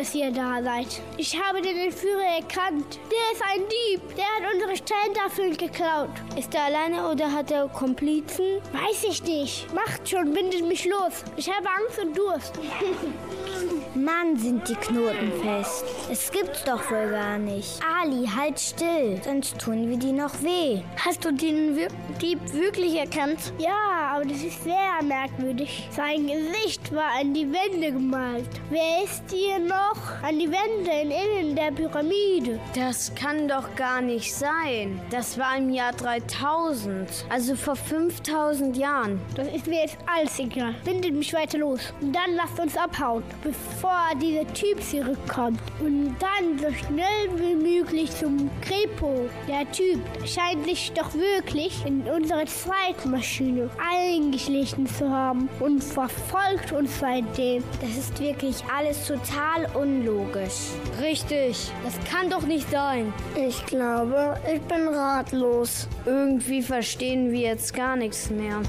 dass 0.00 0.14
ihr 0.14 0.30
da 0.32 0.62
seid. 0.62 1.02
Ich 1.18 1.38
habe 1.38 1.60
den 1.60 1.76
Entführer 1.76 2.38
erkannt. 2.38 2.98
Der 3.10 3.32
ist 3.34 3.42
ein 3.42 3.60
Dieb. 3.68 4.00
Der 4.16 4.24
hat 4.24 4.54
unsere 4.54 4.74
Steintafeln 4.74 5.54
geklaut. 5.54 6.08
Ist 6.38 6.54
er 6.54 6.64
alleine 6.64 7.06
oder 7.10 7.30
hat 7.30 7.50
er 7.50 7.68
Komplizen? 7.68 8.62
Weiß 8.72 9.04
ich 9.06 9.22
nicht. 9.24 9.66
Macht 9.74 10.08
schon, 10.08 10.32
bindet 10.32 10.66
mich 10.66 10.86
los. 10.86 11.22
Ich 11.36 11.50
habe 11.50 11.68
Angst 11.68 11.98
und 12.02 12.16
Durst. 12.16 12.58
Mann, 13.94 14.38
sind 14.38 14.66
die 14.68 14.74
Knoten 14.74 15.32
fest. 15.42 15.84
Es 16.10 16.30
gibt's 16.30 16.64
doch 16.64 16.90
wohl 16.90 17.10
gar 17.10 17.36
nicht. 17.36 17.80
Ali, 17.84 18.26
halt 18.26 18.58
still, 18.58 19.20
sonst 19.22 19.58
tun 19.58 19.90
wir 19.90 19.98
dir 19.98 20.14
noch 20.14 20.32
weh. 20.42 20.80
Hast 21.04 21.24
du 21.24 21.32
den 21.32 21.76
Wir 21.76 21.88
Dieb 22.22 22.38
wirklich 22.54 22.94
erkannt? 22.94 23.52
Ja, 23.58 23.99
aber 24.20 24.28
das 24.28 24.42
ist 24.42 24.62
sehr 24.64 25.02
merkwürdig. 25.02 25.88
Sein 25.90 26.26
Gesicht 26.26 26.94
war 26.94 27.18
an 27.18 27.32
die 27.32 27.50
Wände 27.50 27.90
gemalt. 27.92 28.48
Wer 28.68 29.04
ist 29.04 29.22
hier 29.30 29.58
noch 29.58 30.22
an 30.22 30.38
die 30.38 30.50
Wände 30.50 30.90
in 31.02 31.10
innen 31.10 31.56
der 31.56 31.72
Pyramide? 31.72 32.60
Das 32.74 33.14
kann 33.14 33.48
doch 33.48 33.74
gar 33.76 34.02
nicht 34.02 34.34
sein. 34.34 35.00
Das 35.10 35.38
war 35.38 35.56
im 35.56 35.70
Jahr 35.70 35.92
3000, 35.92 37.08
also 37.30 37.56
vor 37.56 37.76
5000 37.76 38.76
Jahren. 38.76 39.20
Das 39.36 39.48
ist 39.48 39.66
mir 39.66 39.82
jetzt 39.82 39.96
alles 40.04 40.38
egal. 40.38 40.74
Bindet 40.84 41.14
mich 41.14 41.32
weiter 41.32 41.56
los. 41.56 41.80
Und 42.02 42.12
dann 42.12 42.34
lasst 42.36 42.60
uns 42.60 42.76
abhauen, 42.76 43.22
bevor 43.42 44.10
dieser 44.20 44.46
Typ 44.52 44.82
zurückkommt. 44.82 45.60
Und 45.80 46.14
dann 46.20 46.58
so 46.58 46.70
schnell 46.74 47.30
wie 47.36 47.54
möglich 47.54 48.10
zum 48.10 48.50
Krepo. 48.60 49.30
Der 49.48 49.70
Typ 49.72 50.00
scheint 50.26 50.66
sich 50.66 50.92
doch 50.92 51.14
wirklich 51.14 51.86
in 51.86 52.02
unsere 52.02 52.44
Zeitmaschine 52.44 53.70
eingeschlichen 54.10 54.86
zu 54.86 55.10
haben 55.10 55.48
und 55.60 55.82
verfolgt 55.82 56.72
uns 56.72 56.98
seitdem. 56.98 57.62
Das 57.80 57.90
ist 57.90 58.20
wirklich 58.20 58.56
alles 58.74 59.06
total 59.06 59.66
unlogisch. 59.74 60.70
Richtig, 61.00 61.70
das 61.84 61.98
kann 62.10 62.30
doch 62.30 62.42
nicht 62.42 62.70
sein. 62.70 63.12
Ich 63.36 63.64
glaube, 63.66 64.38
ich 64.52 64.60
bin 64.62 64.88
ratlos. 64.88 65.88
Irgendwie 66.04 66.62
verstehen 66.62 67.30
wir 67.30 67.40
jetzt 67.40 67.74
gar 67.74 67.96
nichts 67.96 68.30
mehr. 68.30 68.60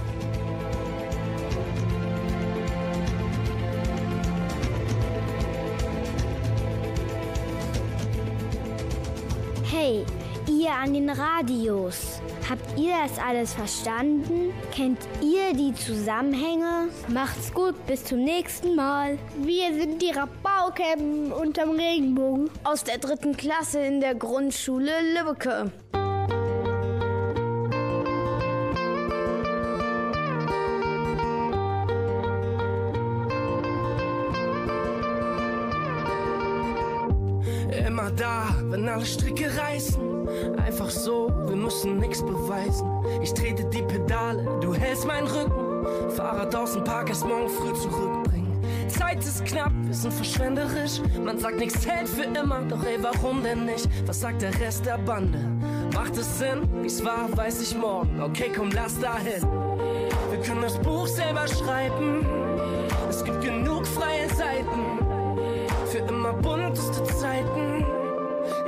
Hey, 9.71 10.05
ihr 10.47 10.71
an 10.71 10.93
den 10.93 11.09
Radios. 11.09 12.21
Habt 12.51 12.77
ihr 12.77 12.91
das 13.01 13.17
alles 13.17 13.53
verstanden? 13.53 14.53
Kennt 14.75 14.99
ihr 15.21 15.53
die 15.53 15.73
Zusammenhänge? 15.73 16.89
Macht's 17.07 17.53
gut, 17.53 17.75
bis 17.87 18.03
zum 18.03 18.25
nächsten 18.25 18.75
Mal. 18.75 19.17
Wir 19.37 19.73
sind 19.73 20.01
die 20.01 20.09
Rabauken 20.09 21.31
unterm 21.31 21.69
Regenbogen. 21.69 22.49
Aus 22.65 22.83
der 22.83 22.97
dritten 22.97 23.37
Klasse 23.37 23.79
in 23.79 24.01
der 24.01 24.15
Grundschule 24.15 24.91
Lübbecke. 25.15 25.71
Immer 37.87 38.11
da, 38.11 38.53
wenn 38.63 38.89
alle 38.89 39.05
Stricke 39.05 39.49
reißen. 39.57 40.20
Einfach 40.57 40.89
so, 40.89 41.31
wir 41.45 41.55
müssen 41.55 41.97
nichts 41.97 42.21
beweisen. 42.21 42.87
Ich 43.21 43.33
trete 43.33 43.65
die 43.65 43.81
Pedale, 43.83 44.45
du 44.61 44.73
hältst 44.73 45.05
meinen 45.05 45.27
Rücken. 45.27 46.11
Fahrrad 46.11 46.55
aus 46.55 46.73
dem 46.73 46.83
Park 46.83 47.09
erst 47.09 47.25
morgen 47.25 47.49
früh 47.49 47.73
zurückbringen. 47.73 48.61
Zeit 48.87 49.19
ist 49.19 49.45
knapp, 49.45 49.71
wir 49.83 49.93
sind 49.93 50.13
verschwenderisch. 50.13 51.01
Man 51.23 51.39
sagt, 51.39 51.57
nichts 51.57 51.85
hält 51.87 52.07
für 52.07 52.23
immer, 52.23 52.61
doch 52.61 52.83
ey, 52.83 52.97
warum 53.01 53.43
denn 53.43 53.65
nicht? 53.65 53.89
Was 54.05 54.21
sagt 54.21 54.41
der 54.41 54.57
Rest 54.59 54.85
der 54.85 54.97
Bande? 54.97 55.39
Macht 55.93 56.17
es 56.17 56.39
Sinn? 56.39 56.67
Wie's 56.81 57.03
war, 57.03 57.27
weiß 57.35 57.61
ich 57.61 57.75
morgen. 57.77 58.21
Okay, 58.21 58.51
komm, 58.55 58.69
lass 58.73 58.99
dahin. 58.99 59.41
Wir 60.29 60.39
können 60.41 60.61
das 60.61 60.77
Buch 60.77 61.07
selber 61.07 61.47
schreiben. 61.47 62.25
Es 63.09 63.23
gibt 63.23 63.41
genug 63.41 63.85
freie 63.85 64.29
Seiten. 64.29 64.99
Für 65.87 65.99
immer 65.99 66.33
bunteste 66.33 67.03
Zeiten. 67.03 67.70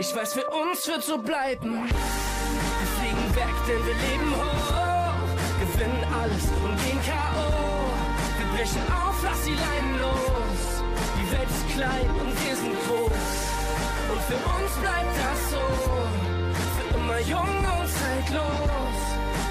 Ich 0.06 0.14
weiß, 0.14 0.34
für 0.34 0.46
uns 0.48 0.86
wird 0.86 1.02
so 1.02 1.18
bleiben. 1.18 1.88
Wir 1.88 2.88
fliegen 2.98 3.36
weg, 3.36 3.56
denn 3.66 3.86
wir 3.88 3.96
leben 4.06 4.36
hoch. 4.36 5.16
Gewinnen 5.62 6.04
alles 6.12 6.44
und 6.62 6.76
gehen 6.84 7.00
K.O. 7.08 7.88
Wir 8.38 8.48
brechen 8.54 8.84
auf, 8.92 9.16
lass 9.24 9.42
die 9.46 9.56
Leinen 9.56 10.00
los. 10.02 10.84
Die 11.18 11.32
Welt 11.32 11.48
ist 11.50 11.70
klein 11.74 12.10
und 12.20 12.36
wir 12.36 12.56
sind 12.58 12.76
groß. 12.84 13.32
Und 14.12 14.22
für 14.28 14.42
uns 14.44 14.72
bleibt 14.84 15.16
das 15.24 15.40
so. 15.56 15.66
Für 16.76 16.98
immer 16.98 17.20
jung 17.22 17.56
und 17.80 17.88
zeitlos. 17.88 19.00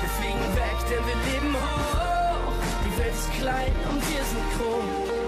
Wir 0.03 0.11
fliegen 0.21 0.49
weg, 0.55 0.79
denn 0.91 1.03
wir 1.09 1.19
leben 1.33 1.57
hoch. 1.57 2.53
Die 2.85 2.99
Welt 2.99 3.15
ist 3.15 3.33
klein 3.41 3.73
und 3.89 4.01
wir 4.05 4.23
sind 4.23 4.47
groß. 4.59 5.22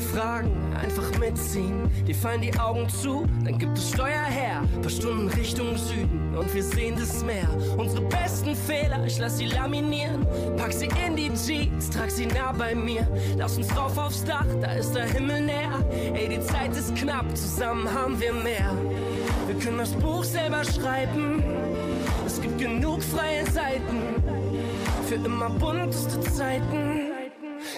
Keine 0.00 0.20
Fragen, 0.20 0.74
einfach 0.74 1.18
mitziehen. 1.18 1.90
Die 2.06 2.14
fallen 2.14 2.40
die 2.40 2.56
Augen 2.58 2.88
zu, 2.88 3.26
dann 3.44 3.58
gibt 3.58 3.76
es 3.76 3.90
Steuer 3.90 4.24
her, 4.24 4.62
paar 4.80 4.90
Stunden 4.90 5.28
Richtung 5.28 5.76
Süden 5.76 6.36
und 6.36 6.52
wir 6.54 6.62
sehen 6.62 6.96
das 6.98 7.24
Meer. 7.24 7.48
Unsere 7.76 8.02
besten 8.02 8.54
Fehler, 8.54 9.04
ich 9.06 9.18
lass 9.18 9.38
sie 9.38 9.46
laminieren, 9.46 10.26
pack 10.56 10.72
sie 10.72 10.88
in 11.06 11.16
die 11.16 11.30
Jeans, 11.34 11.90
trag 11.90 12.10
sie 12.10 12.26
nah 12.26 12.52
bei 12.52 12.74
mir. 12.74 13.06
Lass 13.36 13.56
uns 13.56 13.68
drauf 13.68 13.96
aufs 13.98 14.24
Dach, 14.24 14.46
da 14.60 14.72
ist 14.72 14.92
der 14.92 15.04
Himmel 15.04 15.42
näher. 15.42 15.84
Ey, 16.14 16.28
die 16.28 16.40
Zeit 16.40 16.76
ist 16.76 16.94
knapp, 16.96 17.36
zusammen 17.36 17.88
haben 17.92 18.20
wir 18.20 18.32
mehr. 18.32 18.74
Wir 19.46 19.58
können 19.58 19.78
das 19.78 19.92
Buch 19.92 20.24
selber 20.24 20.62
schreiben, 20.64 21.42
es 22.26 22.40
gibt 22.40 22.58
genug 22.58 23.02
freie 23.02 23.44
Seiten 23.50 24.22
für 25.06 25.16
immer 25.16 25.50
bunteste 25.50 26.20
Zeiten. 26.20 26.99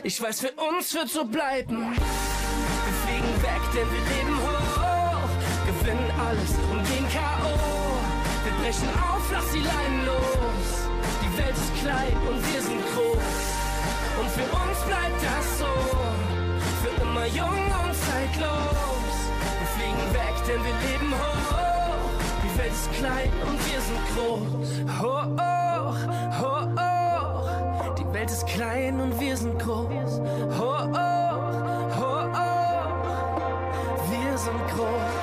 Ich 0.04 0.20
weiß, 0.20 0.40
für 0.40 0.52
uns 0.52 0.92
wird 0.94 1.08
so 1.10 1.24
bleiben. 1.24 1.92
Wir 1.94 2.94
fliegen 3.04 3.42
weg, 3.42 3.62
denn 3.72 3.86
wir 3.86 4.02
leben 4.10 4.36
hoch. 4.42 5.28
Gewinnen 5.64 6.10
alles 6.18 6.50
und 6.72 6.82
gehen 6.90 7.06
K.O. 7.08 7.54
Wir 8.44 8.52
brechen 8.60 8.88
auf, 8.98 9.22
lass 9.32 9.52
die 9.52 9.60
Leinen 9.60 10.06
los. 10.06 10.66
Die 11.22 11.38
Welt 11.38 11.54
ist 11.54 11.74
klein 11.82 12.16
und 12.28 12.52
wir 12.52 12.62
sind 12.62 12.82
groß. 12.92 13.42
Und 14.20 14.30
für 14.30 14.48
uns 14.50 14.78
bleibt 14.88 15.22
das 15.22 15.58
so. 15.60 15.72
Für 16.82 17.02
immer 17.02 17.26
jung 17.26 17.62
und 17.84 17.94
zeitlos. 17.94 19.14
Wir 19.60 19.68
fliegen 19.76 20.06
weg, 20.14 20.34
denn 20.48 20.64
wir 20.64 20.76
leben 20.90 21.14
hoch. 21.14 22.10
Die 22.42 22.58
Welt 22.58 22.72
ist 22.72 22.92
klein 22.98 23.30
und 23.46 23.58
wir 23.70 23.80
sind 23.80 24.02
groß. 24.16 25.00
Hoch. 25.00 25.26
Die 25.38 25.61
Welt 28.22 28.30
ist 28.30 28.46
klein 28.46 29.00
und 29.00 29.18
wir 29.18 29.36
sind 29.36 29.58
groß. 29.58 30.20
Ho, 30.56 30.62
oh, 30.62 30.96
ho, 31.98 32.22
oh, 32.22 32.30
oh, 32.32 32.92
wir 34.12 34.38
sind 34.38 34.68
groß. 34.68 35.21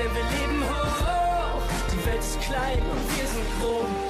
denn 0.00 0.14
wir 0.14 0.24
leben 0.38 0.62
hoch. 0.64 1.62
Die 1.92 2.06
Welt 2.06 2.20
ist 2.20 2.40
klein 2.40 2.82
und 2.90 3.16
wir 3.16 3.26
sind 3.26 3.46
groß. 3.60 4.09